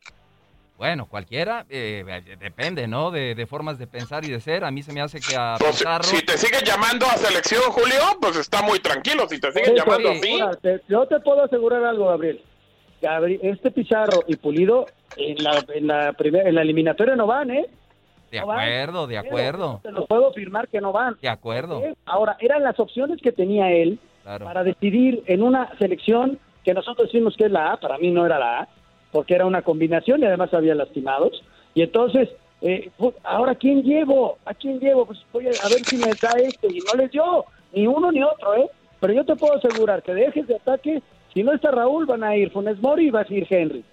Bueno, 0.81 1.05
cualquiera, 1.05 1.67
eh, 1.69 2.03
depende, 2.41 2.89
¿no? 2.89 3.11
De, 3.11 3.35
de 3.35 3.47
formas 3.47 3.79
de 3.79 3.87
pensar 3.87 4.25
y 4.25 4.31
de 4.31 4.41
ser. 4.41 4.65
A 4.65 4.71
mí 4.71 4.83
se 4.83 4.95
me 4.95 5.03
hace 5.03 5.21
que 5.21 5.37
a 5.37 5.57
Pues, 5.59 5.77
Pizarro... 5.77 6.05
si 6.05 6.25
te 6.25 6.39
siguen 6.39 6.63
llamando 6.65 7.05
a 7.05 7.19
selección, 7.19 7.61
Julio, 7.65 7.99
pues 8.19 8.37
está 8.39 8.63
muy 8.63 8.79
tranquilo, 8.81 9.29
si 9.29 9.39
te 9.39 9.53
siguen 9.53 9.77
llamando 9.77 10.15
sí, 10.15 10.41
ahora, 10.41 10.57
te- 10.57 10.81
yo 10.89 11.05
te 11.07 11.21
puedo 11.21 11.45
asegurar 11.45 11.85
algo, 11.85 12.07
Gabriel. 12.07 12.41
Gabri- 13.03 13.39
este 13.43 13.71
Pizarro 13.71 14.21
y 14.27 14.37
Pulido 14.37 14.87
en 15.19 15.45
la, 15.45 15.63
en 15.75 15.87
la, 15.87 16.15
primer- 16.15 16.47
en 16.47 16.55
la 16.55 16.63
eliminatoria 16.63 17.15
no 17.15 17.27
van, 17.27 17.51
¿eh? 17.51 17.67
De 18.31 18.41
no 18.41 18.47
van. 18.47 18.61
acuerdo, 18.61 19.07
de 19.07 19.19
acuerdo, 19.19 19.81
Te 19.83 19.93
lo 19.93 20.07
puedo 20.07 20.33
firmar 20.33 20.67
que 20.69 20.81
no 20.81 20.93
van. 20.93 21.19
de 21.21 21.29
acuerdo. 21.29 21.85
¿eh? 21.85 21.95
Ahora, 22.07 22.39
eran 22.41 22.63
las 22.63 22.81
opciones 22.81 23.21
que 23.23 23.33
tenía 23.33 23.71
él 23.71 23.99
Claro. 24.23 24.47
para 24.47 24.65
decidir 24.65 25.23
en 25.27 25.43
una 25.43 25.77
selección 25.79 26.39
que 26.65 26.73
nosotros 26.73 27.09
decimos 27.13 27.35
que 27.37 27.45
es 27.45 27.51
la 27.51 27.73
A, 27.73 27.77
para 27.81 27.99
mí 27.99 28.11
no 28.11 28.25
era 28.25 28.39
la 28.39 28.61
A, 28.61 28.69
porque 29.13 29.35
era 29.35 29.47
una 29.47 29.63
combinación 29.63 30.21
y 30.21 30.25
además 30.27 30.53
había 30.55 30.75
lastimados. 30.75 31.43
Y 31.75 31.83
entonces, 31.83 32.29
eh, 32.63 32.91
pu- 32.99 33.15
ahora, 33.25 33.55
¿quién 33.55 33.83
llevo? 33.83 34.39
¿A 34.45 34.55
quién 34.55 34.79
llevo? 34.81 35.07
Pues 35.07 35.19
voy 35.33 35.47
a, 35.47 35.51
a 35.51 35.69
ver 35.69 35.85
si 35.85 35.97
me 35.97 36.11
da 36.21 36.31
este. 36.43 36.67
Y 36.69 36.81
no 36.81 36.95
les 37.01 37.11
dio, 37.11 37.45
ni 37.73 37.87
uno 37.87 38.11
ni 38.13 38.23
otro, 38.23 38.55
¿eh? 38.57 38.69
Pero 39.01 39.13
yo 39.15 39.25
te 39.25 39.37
puedo 39.37 39.55
asegurar 39.55 40.03
que 40.03 40.15
de 40.15 40.25
ejes 40.27 40.47
de 40.47 40.57
ataque, 40.57 41.03
si 41.33 41.43
no 41.43 41.53
está 41.53 41.71
Raúl, 41.71 42.07
van 42.07 42.23
a 42.25 42.37
ir 42.37 42.51
Funes 42.51 42.81
Mori 42.83 43.07
y 43.07 43.11
va 43.11 43.21
a 43.21 43.27
ir 43.33 43.47
Henry. 43.49 43.85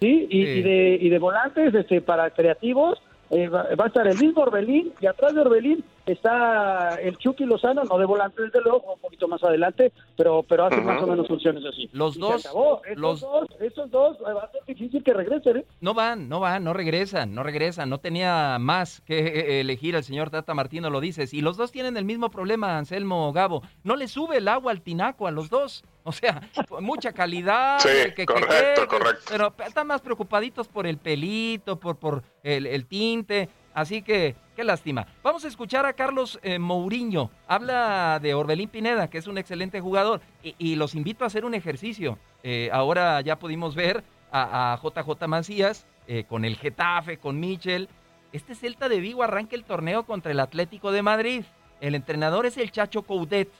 ¿Sí? 0.00 0.26
Y, 0.30 0.44
Sí. 0.44 0.50
y 0.58 0.62
de, 0.62 0.98
y 1.00 1.08
de 1.08 1.18
volantes, 1.18 1.74
este, 1.74 2.00
para 2.00 2.30
creativos, 2.30 2.98
eh, 3.30 3.48
va, 3.48 3.66
va 3.78 3.84
a 3.84 3.88
estar 3.88 4.06
el 4.06 4.18
mismo 4.18 4.42
Orbelín 4.42 4.92
y 5.00 5.06
atrás 5.06 5.34
de 5.34 5.40
Orbelín 5.42 5.84
está 6.06 6.96
el 7.00 7.16
Chucky 7.18 7.44
Lozano, 7.44 7.84
no 7.84 7.98
de 7.98 8.04
volante 8.04 8.42
desde 8.42 8.60
luego, 8.60 8.94
un 8.94 9.00
poquito 9.00 9.28
más 9.28 9.42
adelante, 9.42 9.92
pero 10.16 10.42
pero 10.42 10.66
hace 10.66 10.80
más 10.80 11.02
o 11.02 11.06
menos 11.06 11.28
funciones 11.28 11.64
así. 11.64 11.88
Los 11.92 12.18
dos, 12.18 12.48
los 12.96 13.20
dos, 13.20 13.48
esos 13.60 13.90
dos 13.90 14.18
va 14.22 14.44
a 14.44 14.50
ser 14.50 14.62
difícil 14.66 15.02
que 15.02 15.12
regresen. 15.12 15.58
¿eh? 15.58 15.66
No 15.80 15.94
van, 15.94 16.28
no 16.28 16.40
van, 16.40 16.64
no 16.64 16.72
regresan, 16.72 17.34
no 17.34 17.42
regresan, 17.42 17.88
no 17.88 17.98
tenía 17.98 18.58
más 18.58 19.00
que 19.02 19.18
eh, 19.18 19.60
elegir 19.60 19.94
el 19.94 20.04
señor 20.04 20.30
Tata 20.30 20.54
Martino, 20.54 20.90
lo 20.90 21.00
dices, 21.00 21.34
y 21.34 21.40
los 21.40 21.56
dos 21.56 21.72
tienen 21.72 21.96
el 21.96 22.04
mismo 22.04 22.30
problema, 22.30 22.78
Anselmo 22.78 23.32
Gabo, 23.32 23.62
no 23.84 23.96
le 23.96 24.08
sube 24.08 24.38
el 24.38 24.48
agua 24.48 24.72
al 24.72 24.82
tinaco 24.82 25.26
a 25.26 25.30
los 25.30 25.50
dos. 25.50 25.84
O 26.02 26.12
sea, 26.12 26.40
mucha 26.80 27.12
calidad. 27.12 27.78
Sí, 27.78 28.24
correcto, 28.24 28.88
correcto. 28.88 29.24
Pero 29.28 29.54
están 29.66 29.86
más 29.86 30.00
preocupaditos 30.00 30.66
por 30.66 30.86
el 30.86 30.96
pelito, 30.96 31.78
por, 31.78 31.96
por 31.96 32.22
el, 32.42 32.66
el 32.66 32.86
tinte. 32.86 33.48
Así 33.74 34.02
que, 34.02 34.34
qué 34.56 34.64
lástima. 34.64 35.06
Vamos 35.22 35.44
a 35.44 35.48
escuchar 35.48 35.86
a 35.86 35.92
Carlos 35.92 36.38
eh, 36.42 36.58
Mourinho. 36.58 37.30
Habla 37.46 38.18
de 38.20 38.34
Orbelín 38.34 38.68
Pineda, 38.68 39.08
que 39.08 39.18
es 39.18 39.26
un 39.26 39.38
excelente 39.38 39.80
jugador. 39.80 40.20
Y, 40.42 40.74
los 40.76 40.94
invito 40.94 41.24
a 41.24 41.28
hacer 41.28 41.44
un 41.44 41.54
ejercicio. 41.54 42.18
Eh, 42.42 42.70
ahora 42.72 43.20
ya 43.20 43.38
pudimos 43.38 43.74
ver 43.74 44.02
a, 44.32 44.78
JJ 44.82 45.26
Macías 45.28 45.86
eh, 46.06 46.24
con 46.24 46.44
el 46.44 46.56
Getafe, 46.56 47.18
con 47.18 47.38
Michel. 47.38 47.88
Este 48.32 48.54
Celta 48.54 48.88
de 48.88 49.00
Vigo 49.00 49.22
arranca 49.22 49.56
el 49.56 49.64
torneo 49.64 50.04
contra 50.04 50.32
el 50.32 50.40
Atlético 50.40 50.92
de 50.92 51.02
Madrid. 51.02 51.44
El 51.80 51.94
entrenador 51.94 52.46
es 52.46 52.56
el 52.56 52.70
Chacho 52.70 53.02
Coudet. 53.02 53.50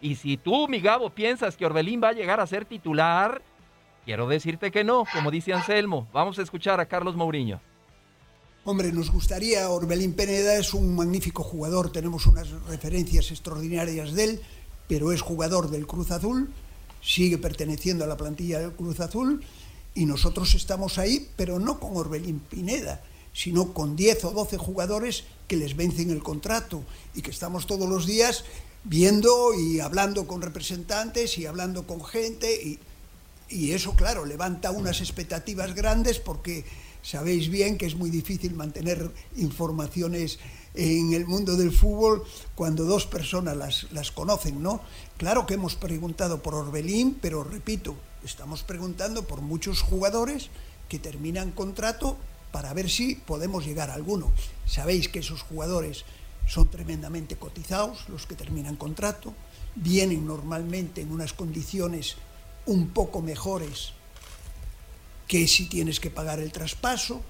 Y 0.00 0.14
si 0.14 0.36
tú, 0.36 0.68
mi 0.68 0.80
Gabo, 0.80 1.10
piensas 1.10 1.56
que 1.56 1.66
Orbelín 1.66 2.02
va 2.02 2.08
a 2.08 2.12
llegar 2.12 2.40
a 2.40 2.46
ser 2.46 2.64
titular, 2.64 3.42
quiero 4.04 4.28
decirte 4.28 4.70
que 4.70 4.84
no, 4.84 5.04
como 5.12 5.30
dice 5.30 5.52
Anselmo. 5.52 6.06
Vamos 6.12 6.38
a 6.38 6.42
escuchar 6.42 6.80
a 6.80 6.86
Carlos 6.86 7.16
Mourinho. 7.16 7.60
Hombre, 8.70 8.92
nos 8.92 9.10
gustaría, 9.10 9.70
Orbelín 9.70 10.12
Peneda 10.12 10.58
es 10.58 10.74
un 10.74 10.94
magnífico 10.94 11.42
jugador, 11.42 11.90
tenemos 11.90 12.26
unas 12.26 12.50
referencias 12.68 13.30
extraordinarias 13.30 14.12
de 14.12 14.24
él, 14.24 14.40
pero 14.86 15.10
es 15.10 15.22
jugador 15.22 15.70
del 15.70 15.86
Cruz 15.86 16.10
Azul, 16.10 16.50
sigue 17.00 17.38
perteneciendo 17.38 18.04
a 18.04 18.06
la 18.06 18.18
plantilla 18.18 18.60
del 18.60 18.72
Cruz 18.72 19.00
Azul 19.00 19.42
y 19.94 20.04
nosotros 20.04 20.54
estamos 20.54 20.98
ahí, 20.98 21.30
pero 21.34 21.58
no 21.58 21.80
con 21.80 21.96
Orbelín 21.96 22.40
Pineda, 22.40 23.02
sino 23.32 23.72
con 23.72 23.96
10 23.96 24.24
o 24.24 24.30
12 24.32 24.58
jugadores 24.58 25.24
que 25.46 25.56
les 25.56 25.74
vencen 25.74 26.10
el 26.10 26.22
contrato 26.22 26.84
y 27.14 27.22
que 27.22 27.30
estamos 27.30 27.66
todos 27.66 27.88
los 27.88 28.04
días 28.04 28.44
viendo 28.84 29.54
y 29.54 29.80
hablando 29.80 30.26
con 30.26 30.42
representantes 30.42 31.38
y 31.38 31.46
hablando 31.46 31.86
con 31.86 32.04
gente 32.04 32.52
y, 32.52 32.78
y 33.48 33.72
eso, 33.72 33.96
claro, 33.96 34.26
levanta 34.26 34.72
unas 34.72 35.00
expectativas 35.00 35.74
grandes 35.74 36.18
porque 36.18 36.66
Sabéis 37.02 37.48
bien 37.48 37.78
que 37.78 37.86
es 37.86 37.94
muy 37.94 38.10
difícil 38.10 38.54
mantener 38.54 39.10
informaciones 39.36 40.38
en 40.74 41.12
el 41.12 41.26
mundo 41.26 41.56
del 41.56 41.72
fútbol 41.72 42.24
cuando 42.54 42.84
dos 42.84 43.06
personas 43.06 43.86
las, 43.90 44.10
conocen, 44.12 44.62
¿no? 44.62 44.80
Claro 45.16 45.46
que 45.46 45.54
hemos 45.54 45.74
preguntado 45.74 46.42
por 46.42 46.54
Orbelín, 46.54 47.18
pero 47.20 47.44
repito, 47.44 47.96
estamos 48.24 48.62
preguntando 48.62 49.26
por 49.26 49.40
muchos 49.40 49.82
jugadores 49.82 50.50
que 50.88 50.98
terminan 50.98 51.50
contrato 51.50 52.16
para 52.52 52.72
ver 52.74 52.90
si 52.90 53.14
podemos 53.14 53.66
llegar 53.66 53.90
a 53.90 53.94
alguno. 53.94 54.30
Sabéis 54.66 55.08
que 55.08 55.20
esos 55.20 55.42
jugadores 55.42 56.04
son 56.46 56.68
tremendamente 56.68 57.36
cotizados, 57.36 58.08
los 58.08 58.26
que 58.26 58.34
terminan 58.34 58.76
contrato, 58.76 59.34
vienen 59.74 60.26
normalmente 60.26 61.02
en 61.02 61.12
unas 61.12 61.32
condiciones 61.32 62.16
un 62.66 62.88
poco 62.88 63.20
mejores 63.20 63.92
que 65.28 65.46
si 65.46 65.68
tienes 65.68 66.00
que 66.00 66.10
pagar 66.10 66.40
el 66.40 66.50
traspaso. 66.50 67.22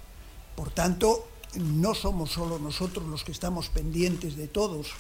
Por 0.57 0.71
tanto, 0.71 1.29
no 1.57 1.95
somos 1.95 2.31
solo 2.31 2.59
nosotros 2.59 3.07
los 3.07 3.25
que 3.25 3.33
estamos 3.33 3.69
pendientes 3.69 4.37
de 4.37 4.49
todos. 4.49 4.93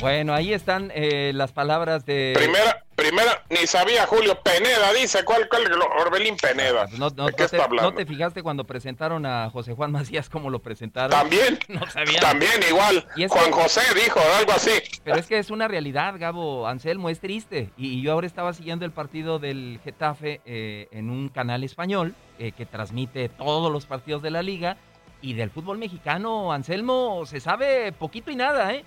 Bueno, 0.00 0.34
ahí 0.34 0.52
están 0.52 0.90
eh, 0.94 1.32
las 1.32 1.52
palabras 1.52 2.04
de... 2.04 2.32
Primera, 2.34 2.81
primera, 3.12 3.42
ni 3.50 3.66
sabía 3.66 4.06
Julio 4.06 4.40
Peneda, 4.42 4.92
dice, 4.94 5.22
¿cuál, 5.24 5.46
cuál 5.48 5.64
Orbelín 6.00 6.36
Peneda? 6.36 6.86
No, 6.98 7.10
no, 7.10 7.26
qué 7.26 7.46
te, 7.46 7.58
¿No 7.58 7.92
te 7.92 8.06
fijaste 8.06 8.42
cuando 8.42 8.64
presentaron 8.64 9.26
a 9.26 9.50
José 9.50 9.74
Juan 9.74 9.92
Macías 9.92 10.30
cómo 10.30 10.48
lo 10.48 10.60
presentaron? 10.60 11.10
También, 11.10 11.58
no 11.68 11.86
sabía. 11.90 12.20
También 12.20 12.52
igual, 12.68 13.06
Juan 13.28 13.52
José 13.52 13.82
dijo 13.94 14.18
algo 14.38 14.52
así. 14.52 14.70
Pero 15.04 15.16
es 15.16 15.26
que 15.26 15.38
es 15.38 15.50
una 15.50 15.68
realidad, 15.68 16.14
Gabo, 16.18 16.66
Anselmo, 16.66 17.10
es 17.10 17.20
triste. 17.20 17.70
Y, 17.76 18.02
yo 18.02 18.12
ahora 18.12 18.26
estaba 18.26 18.52
siguiendo 18.54 18.84
el 18.86 18.92
partido 18.92 19.38
del 19.38 19.78
Getafe 19.84 20.40
eh, 20.46 20.88
en 20.90 21.10
un 21.10 21.28
canal 21.28 21.62
español 21.64 22.14
eh, 22.38 22.52
que 22.52 22.64
transmite 22.64 23.28
todos 23.28 23.70
los 23.70 23.84
partidos 23.84 24.22
de 24.22 24.30
la 24.30 24.42
liga. 24.42 24.78
Y 25.20 25.34
del 25.34 25.50
fútbol 25.50 25.78
mexicano, 25.78 26.52
Anselmo, 26.52 27.24
se 27.26 27.38
sabe 27.38 27.92
poquito 27.92 28.32
y 28.32 28.36
nada, 28.36 28.74
¿eh? 28.74 28.84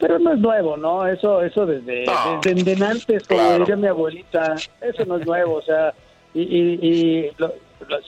Pero 0.00 0.18
no 0.18 0.32
es 0.32 0.38
nuevo, 0.38 0.76
¿no? 0.78 1.06
Eso 1.06 1.42
eso 1.42 1.66
desde, 1.66 2.06
desde, 2.42 2.84
antes, 2.84 3.28
como 3.28 3.58
diría 3.58 3.76
mi 3.76 3.86
abuelita, 3.86 4.54
eso 4.80 5.04
no 5.04 5.18
es 5.18 5.26
nuevo, 5.26 5.56
o 5.56 5.62
sea, 5.62 5.92
y, 6.32 6.40
y, 6.40 7.30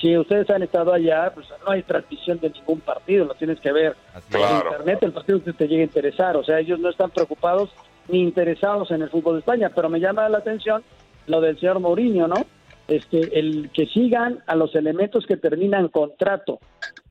si 0.00 0.16
ustedes 0.16 0.48
han 0.50 0.62
estado 0.62 0.92
allá, 0.92 1.30
pues 1.34 1.46
no 1.64 1.72
hay 1.72 1.82
transmisión 1.82 2.38
de 2.40 2.50
ningún 2.50 2.80
partido, 2.80 3.26
lo 3.26 3.34
tienes 3.34 3.60
que 3.60 3.72
ver 3.72 3.96
en 4.32 4.56
internet, 4.66 4.98
el 5.02 5.12
partido 5.12 5.44
que 5.44 5.52
te 5.52 5.68
llegue 5.68 5.82
a 5.82 5.86
interesar, 5.86 6.36
o 6.36 6.44
sea, 6.44 6.58
ellos 6.58 6.80
no 6.80 6.88
están 6.88 7.10
preocupados 7.10 7.70
ni 8.08 8.20
interesados 8.20 8.90
en 8.90 9.02
el 9.02 9.10
fútbol 9.10 9.34
de 9.34 9.40
España, 9.40 9.70
pero 9.74 9.88
me 9.88 10.00
llama 10.00 10.28
la 10.28 10.38
atención 10.38 10.82
lo 11.26 11.40
del 11.40 11.58
señor 11.58 11.78
Mourinho, 11.80 12.26
¿no? 12.26 12.46
Este, 12.88 13.38
el 13.38 13.70
que 13.72 13.86
sigan 13.86 14.42
a 14.46 14.56
los 14.56 14.74
elementos 14.74 15.24
que 15.26 15.36
terminan 15.36 15.88
contrato. 15.88 16.54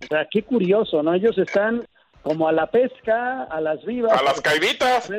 O 0.04 0.08
sea, 0.08 0.28
qué 0.30 0.44
curioso, 0.44 1.02
¿no? 1.02 1.14
Ellos 1.14 1.38
están 1.38 1.86
como 2.24 2.48
a 2.48 2.52
la 2.52 2.68
pesca, 2.68 3.44
a 3.44 3.62
las 3.62 3.84
vivas. 3.84 4.20
A 4.20 4.24
las 4.24 4.42
caiditas. 4.42 5.10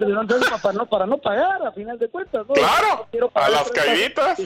Para 0.62 0.72
no, 0.72 0.86
para 0.86 1.06
no 1.06 1.18
pagar, 1.18 1.66
a 1.66 1.72
final 1.72 1.98
de 1.98 2.08
cuentas. 2.08 2.46
Claro, 2.54 3.06
a 3.34 3.48
las 3.50 3.70
caiditas. 3.70 4.38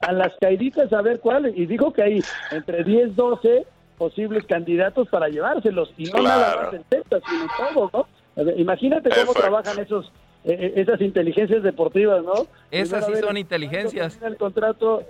a 0.00 0.12
las 0.12 0.32
caiditas 0.40 0.92
a 0.92 1.02
ver 1.02 1.20
cuáles. 1.20 1.56
Y 1.56 1.66
dijo 1.66 1.92
que 1.92 2.02
hay 2.02 2.24
entre 2.50 2.84
10, 2.84 3.16
12 3.16 3.66
posibles 3.98 4.46
candidatos 4.46 5.08
para 5.08 5.28
llevárselos. 5.28 5.92
Y 5.98 6.04
no 6.04 6.22
nada 6.22 6.56
más 6.56 6.74
en 6.74 6.84
Texas, 6.84 7.22
sino 7.28 7.46
todos, 7.74 7.92
¿no? 7.92 8.52
Imagínate 8.56 9.10
cómo 9.10 9.34
trabajan 9.34 9.78
esos 9.80 10.10
eh, 10.44 10.56
eh, 10.60 10.72
esas 10.76 11.00
inteligencias 11.00 11.62
deportivas, 11.62 12.22
¿no? 12.22 12.46
Esas 12.70 13.06
sí 13.06 13.12
son 13.16 13.36
inteligencias. 13.36 14.20
El 14.22 14.36
contrato, 14.36 15.02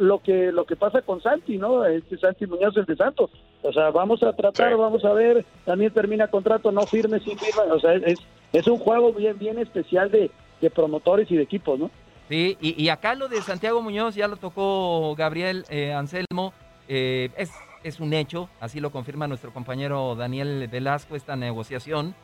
lo, 0.00 0.18
que 0.18 0.50
lo 0.50 0.64
que 0.66 0.74
pasa 0.74 1.00
con 1.02 1.22
Santi, 1.22 1.58
¿no? 1.58 1.84
Este 1.84 2.18
Santi 2.18 2.46
Muñoz 2.46 2.76
el 2.76 2.84
de 2.84 2.96
Santos. 2.96 3.30
O 3.62 3.72
sea, 3.72 3.90
vamos 3.90 4.22
a 4.24 4.32
tratar, 4.32 4.76
vamos 4.76 5.04
a 5.04 5.12
ver. 5.12 5.44
También 5.64 5.92
termina 5.92 6.26
contrato, 6.26 6.72
no 6.72 6.82
firme 6.82 7.20
sin 7.20 7.38
firma. 7.38 7.62
O 7.72 7.78
sea, 7.78 7.94
es, 7.94 8.18
es 8.52 8.66
un 8.66 8.78
juego 8.78 9.12
bien 9.12 9.38
bien 9.38 9.58
especial 9.58 10.10
de, 10.10 10.30
de 10.60 10.70
promotores 10.70 11.30
y 11.30 11.36
de 11.36 11.42
equipos, 11.44 11.78
¿no? 11.78 11.90
Sí, 12.28 12.56
y, 12.60 12.88
acá 12.88 13.14
lo 13.14 13.28
de 13.28 13.42
Santiago 13.42 13.82
Muñoz 13.82 14.14
ya 14.14 14.28
lo 14.28 14.36
tocó 14.36 15.14
Gabriel 15.14 15.64
eh, 15.68 15.92
Anselmo. 15.92 16.52
es, 16.88 17.52
es 17.84 18.00
un 18.00 18.12
hecho, 18.12 18.48
así 18.60 18.80
lo 18.80 18.90
confirma 18.90 19.28
nuestro 19.28 19.52
compañero 19.52 20.14
Daniel 20.16 20.66
Velasco, 20.68 21.16
esta 21.16 21.36
negociación 21.36 22.14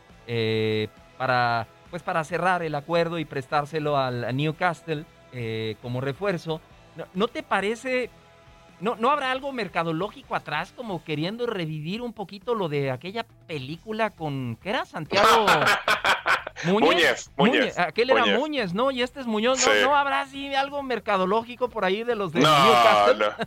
para 1.19 1.67
pues 1.91 2.03
para 2.03 2.25
cerrar 2.25 2.63
el 2.63 2.75
acuerdo 2.75 3.19
y 3.19 3.25
prestárselo 3.25 3.97
al 3.97 4.35
Newcastle 4.37 5.05
eh, 5.33 5.77
como 5.83 6.01
refuerzo. 6.01 6.61
¿No, 7.15 7.29
te 7.29 7.43
parece, 7.43 8.11
no, 8.81 8.97
no 8.97 9.11
habrá 9.11 9.31
algo 9.31 9.53
mercadológico 9.53 10.35
atrás 10.35 10.73
como 10.77 11.05
queriendo 11.05 11.47
revivir 11.47 12.03
un 12.03 12.13
poquito 12.13 12.55
lo 12.55 12.69
de 12.69 12.91
aquella 12.91 13.25
película 13.47 14.11
con, 14.11 14.59
¿qué 14.63 14.71
era? 14.71 14.85
Santiago 14.85 15.47
Muñez. 16.65 17.31
Muñez, 17.37 17.79
Aquel 17.79 18.11
era 18.11 18.27
Muñez, 18.27 18.75
¿no? 18.75 18.91
Y 18.91 19.03
este 19.03 19.21
es 19.21 19.27
Muñoz. 19.27 19.67
¿No, 19.83 19.97
habrá 19.97 20.23
así 20.23 20.55
algo 20.55 20.83
mercadológico 20.83 21.69
por 21.71 21.85
ahí 21.85 22.05
de 22.05 22.17
los 22.17 22.33
de 22.33 22.41
Newcastle? 22.41 23.27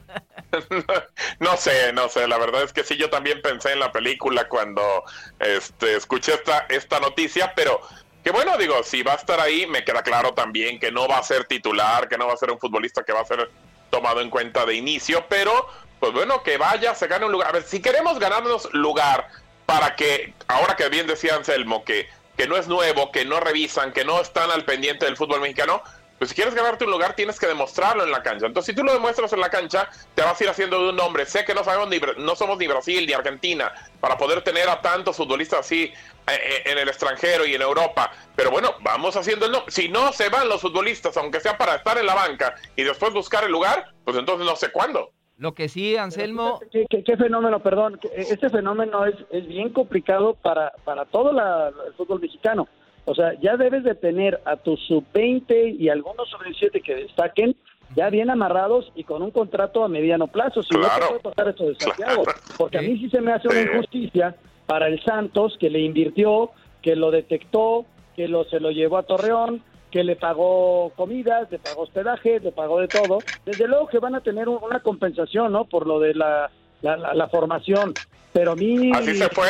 No. 1.40 1.58
sé, 1.58 1.92
no 1.94 2.10
sé. 2.10 2.28
La 2.28 2.38
verdad 2.38 2.62
es 2.62 2.72
que 2.72 2.84
sí, 2.84 2.96
yo 2.96 3.10
también 3.10 3.42
pensé 3.42 3.74
en 3.74 3.80
la 3.80 3.92
película 3.92 4.48
cuando 4.48 5.04
este, 5.40 5.96
escuché 5.96 6.36
esta, 6.36 6.68
esta 6.70 7.00
noticia, 7.00 7.54
pero 7.56 7.82
que 8.24 8.32
bueno, 8.32 8.58
digo, 8.58 8.84
si 8.84 9.04
va 9.04 9.14
a 9.14 9.16
estar 9.16 9.40
ahí, 9.40 9.68
me 9.68 9.84
queda 9.84 10.02
claro 10.02 10.34
también 10.34 10.80
que 10.80 10.92
no 10.92 11.08
va 11.08 11.18
a 11.18 11.24
ser 11.24 11.46
titular, 11.46 12.08
que 12.08 12.18
no 12.18 12.28
va 12.28 12.34
a 12.34 12.38
ser 12.38 12.52
un 12.52 12.60
futbolista 12.60 13.04
que 13.04 13.12
va 13.12 13.22
a 13.22 13.26
ser 13.26 13.50
tomado 13.90 14.22
en 14.22 14.30
cuenta 14.30 14.66
de 14.66 14.76
inicio, 14.76 15.26
pero 15.28 15.68
pues 16.00 16.14
bueno, 16.14 16.42
que 16.44 16.58
vaya, 16.58 16.96
se 16.96 17.08
gane 17.08 17.26
un 17.26 17.32
lugar. 17.32 17.50
A 17.50 17.52
ver, 17.52 17.64
si 17.64 17.82
queremos 17.82 18.20
ganarnos 18.20 18.74
lugar 18.74 19.28
para 19.66 19.96
que, 19.96 20.34
ahora 20.48 20.76
que 20.76 20.90
bien 20.90 21.08
decía 21.08 21.36
Anselmo, 21.36 21.84
que, 21.84 22.10
que 22.38 22.48
no 22.48 22.58
es 22.58 22.68
nuevo, 22.68 23.12
que 23.12 23.26
no 23.26 23.40
revisan, 23.40 23.94
que 23.94 24.04
no 24.04 24.20
están 24.20 24.52
al 24.52 24.66
pendiente 24.66 25.06
del 25.06 25.18
fútbol 25.18 25.42
mexicano, 25.42 25.84
pues 26.24 26.30
si 26.30 26.36
quieres 26.38 26.56
ganarte 26.56 26.86
un 26.86 26.92
lugar 26.92 27.18
tienes 27.18 27.38
que 27.38 27.48
demostrarlo 27.48 28.06
en 28.06 28.10
la 28.12 28.24
cancha. 28.24 28.46
Entonces, 28.46 28.74
si 28.74 28.80
tú 28.80 28.86
lo 28.86 28.94
demuestras 28.94 29.34
en 29.34 29.42
la 29.42 29.50
cancha, 29.50 29.90
te 30.16 30.22
vas 30.22 30.40
a 30.40 30.44
ir 30.46 30.50
haciendo 30.50 30.82
de 30.82 30.90
un 30.92 30.96
nombre. 30.96 31.26
Sé 31.26 31.44
que 31.44 31.54
no 31.54 31.66
sabemos 31.66 31.90
ni, 31.90 32.00
no 32.24 32.34
somos 32.38 32.58
ni 32.58 32.66
Brasil 32.66 33.06
ni 33.06 33.12
Argentina 33.12 33.74
para 34.00 34.18
poder 34.18 34.42
tener 34.42 34.70
a 34.70 34.80
tantos 34.80 35.18
futbolistas 35.18 35.60
así 35.60 35.84
eh, 35.84 35.92
eh, 36.32 36.64
en 36.72 36.78
el 36.78 36.88
extranjero 36.88 37.46
y 37.46 37.56
en 37.56 37.62
Europa. 37.62 38.10
Pero 38.38 38.52
bueno, 38.52 38.70
vamos 38.80 39.18
haciendo 39.18 39.48
el 39.48 39.52
nombre. 39.52 39.70
Si 39.70 39.90
no 39.90 40.14
se 40.14 40.30
van 40.30 40.48
los 40.48 40.62
futbolistas, 40.62 41.18
aunque 41.18 41.42
sea 41.42 41.58
para 41.58 41.76
estar 41.76 41.98
en 41.98 42.06
la 42.06 42.16
banca 42.16 42.56
y 42.78 42.84
después 42.84 43.12
buscar 43.12 43.44
el 43.44 43.52
lugar, 43.52 43.92
pues 44.06 44.16
entonces 44.16 44.46
no 44.48 44.56
sé 44.56 44.72
cuándo. 44.72 45.12
Lo 45.36 45.54
que 45.54 45.68
sí, 45.68 45.98
Anselmo. 45.98 46.62
¿Qué, 46.72 46.86
qué- 46.90 47.04
qué 47.04 47.18
fenómeno, 47.18 47.62
perdón? 47.62 48.00
que 48.02 48.08
Este 48.16 48.50
fenómeno 48.50 49.06
es, 49.06 49.16
es 49.30 49.46
bien 49.46 49.74
complicado 49.74 50.36
para, 50.36 50.72
para 50.86 51.04
todo 51.04 51.34
la- 51.34 51.68
el 51.86 51.94
fútbol 51.96 52.22
mexicano. 52.22 52.70
O 53.06 53.14
sea, 53.16 53.34
ya 53.42 53.58
debes 53.58 53.84
de 53.84 53.96
tener 53.96 54.42
a 54.46 54.56
tus 54.56 54.80
sub-20 54.88 55.76
y 55.80 55.90
algunos 55.90 56.30
sub-17 56.30 56.82
que 56.82 56.96
destaquen 56.96 57.56
ya 57.96 58.10
bien 58.10 58.30
amarrados 58.30 58.92
y 58.96 59.04
con 59.04 59.22
un 59.22 59.32
contrato 59.32 59.84
a 59.84 59.88
mediano 59.88 60.28
plazo. 60.28 60.64
Si 60.64 60.74
no 60.74 60.82
te 60.82 61.06
puede 61.08 61.20
pasar 61.20 61.48
esto 61.50 61.66
de 61.68 61.76
Santiago. 61.76 62.24
Porque 62.58 62.78
a 62.80 62.82
mí 62.82 62.98
sí 62.98 63.10
se 63.10 63.22
me 63.22 63.34
hace 63.34 63.48
una 63.50 63.62
injusticia 63.62 64.36
para 64.66 64.88
el 64.88 65.04
Santos 65.04 65.58
que 65.60 65.70
le 65.70 65.80
invirtió, 65.80 66.52
que 66.82 66.96
lo 66.96 67.12
detectó, 67.12 67.86
que 68.16 68.28
lo, 68.28 68.46
se 68.46 68.60
lo 68.60 68.72
llevó 68.72 68.98
a 68.98 69.04
Torreón, 69.04 69.62
que 69.92 70.04
le 70.04 70.16
pagó 70.16 70.92
comidas, 70.96 71.52
le 71.52 71.60
pagó 71.60 71.82
hospedaje, 71.84 72.40
le 72.40 72.52
pagó 72.52 72.80
de 72.80 72.88
todo. 72.88 73.20
Desde 73.46 73.68
luego 73.68 73.88
que 73.88 74.00
van 74.00 74.16
a 74.16 74.22
tener 74.22 74.50
un- 74.50 74.60
una 74.64 74.80
compensación, 74.80 75.52
¿no? 75.52 75.66
Por 75.66 75.86
lo 75.86 76.00
de 76.00 76.16
la, 76.16 76.50
la, 76.82 76.98
la- 76.98 77.14
la 77.14 77.28
formación. 77.28 77.94
Pero 78.32 78.54
a 78.54 78.56
mí... 78.56 78.92
Así 78.96 79.14
se 79.14 79.30
fue, 79.30 79.48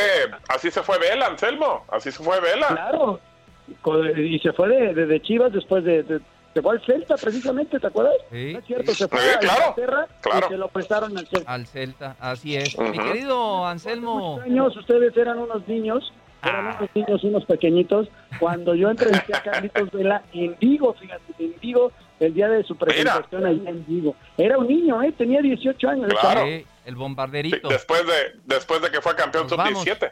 así 0.50 0.70
se 0.70 0.82
fue 0.84 0.98
Vela, 1.00 1.28
Anselmo, 1.28 1.86
así 1.90 2.12
se 2.12 2.22
fue 2.22 2.42
Vela. 2.42 2.68
Claro. 2.68 3.20
Y 3.68 4.40
se 4.40 4.54
fue 4.54 4.70
de, 4.70 4.94
de- 4.94 5.06
de 5.06 5.22
Chivas 5.22 5.52
después 5.54 5.84
de, 5.84 6.04
de- 6.04 6.20
Se 6.54 6.62
fue 6.62 6.74
al 6.74 6.86
Celta, 6.86 7.16
precisamente, 7.16 7.80
¿te 7.80 7.88
acuerdas? 7.88 8.14
No 8.32 8.38
es 8.60 8.66
cierto, 8.66 8.94
se 8.94 9.08
fue 9.08 9.20
Sí, 9.22 9.30
a 9.30 9.40
claro, 9.40 9.62
Inglaterra 9.76 10.08
claro. 10.22 10.46
y 10.48 10.50
se 10.52 10.58
lo 10.58 10.68
prestaron 10.68 11.18
al 11.18 11.26
Celta. 11.28 11.52
Al 11.52 11.66
Celta, 11.68 12.16
así 12.20 12.56
es. 12.56 12.78
Mi 12.78 12.90
Ujú. 12.90 13.02
querido 13.12 13.66
Anselmo. 13.66 14.40
años 14.40 14.78
ustedes 14.78 15.18
eran 15.18 15.40
unos 15.40 15.68
niños, 15.68 16.14
eran 16.44 16.68
Ah. 16.68 16.76
unos 16.78 16.90
niños, 16.94 17.24
unos 17.24 17.46
pequeñitos, 17.46 18.08
cuando 18.40 18.76
yo 18.76 18.90
entrevisté 18.92 19.36
a 19.36 19.42
Carlitos 19.42 19.90
Vela 19.92 20.22
en 20.34 20.56
Vigo, 20.60 20.94
fíjate, 20.94 21.24
en 21.40 21.56
Vigo, 21.60 21.92
el 22.20 22.34
día 22.36 22.48
de 22.50 22.64
su 22.64 22.76
presentación 22.76 23.46
allá 23.48 23.70
en 23.72 23.84
Vigo. 23.88 24.16
Era 24.38 24.58
un 24.60 24.68
niño, 24.68 25.02
¿eh? 25.02 25.12
Tenía 25.18 25.42
18 25.42 25.90
años. 25.90 26.06
el 26.12 26.18
Claro. 26.20 26.42
El 26.86 26.96
bombarderito. 26.96 27.68
Después 27.70 28.06
de, 28.06 28.40
después 28.46 28.80
de 28.82 28.92
que 28.92 29.02
fue 29.02 29.16
campeón 29.16 29.48
Nos 29.50 29.58
vamos. 29.58 29.84
sub-17. 29.84 30.12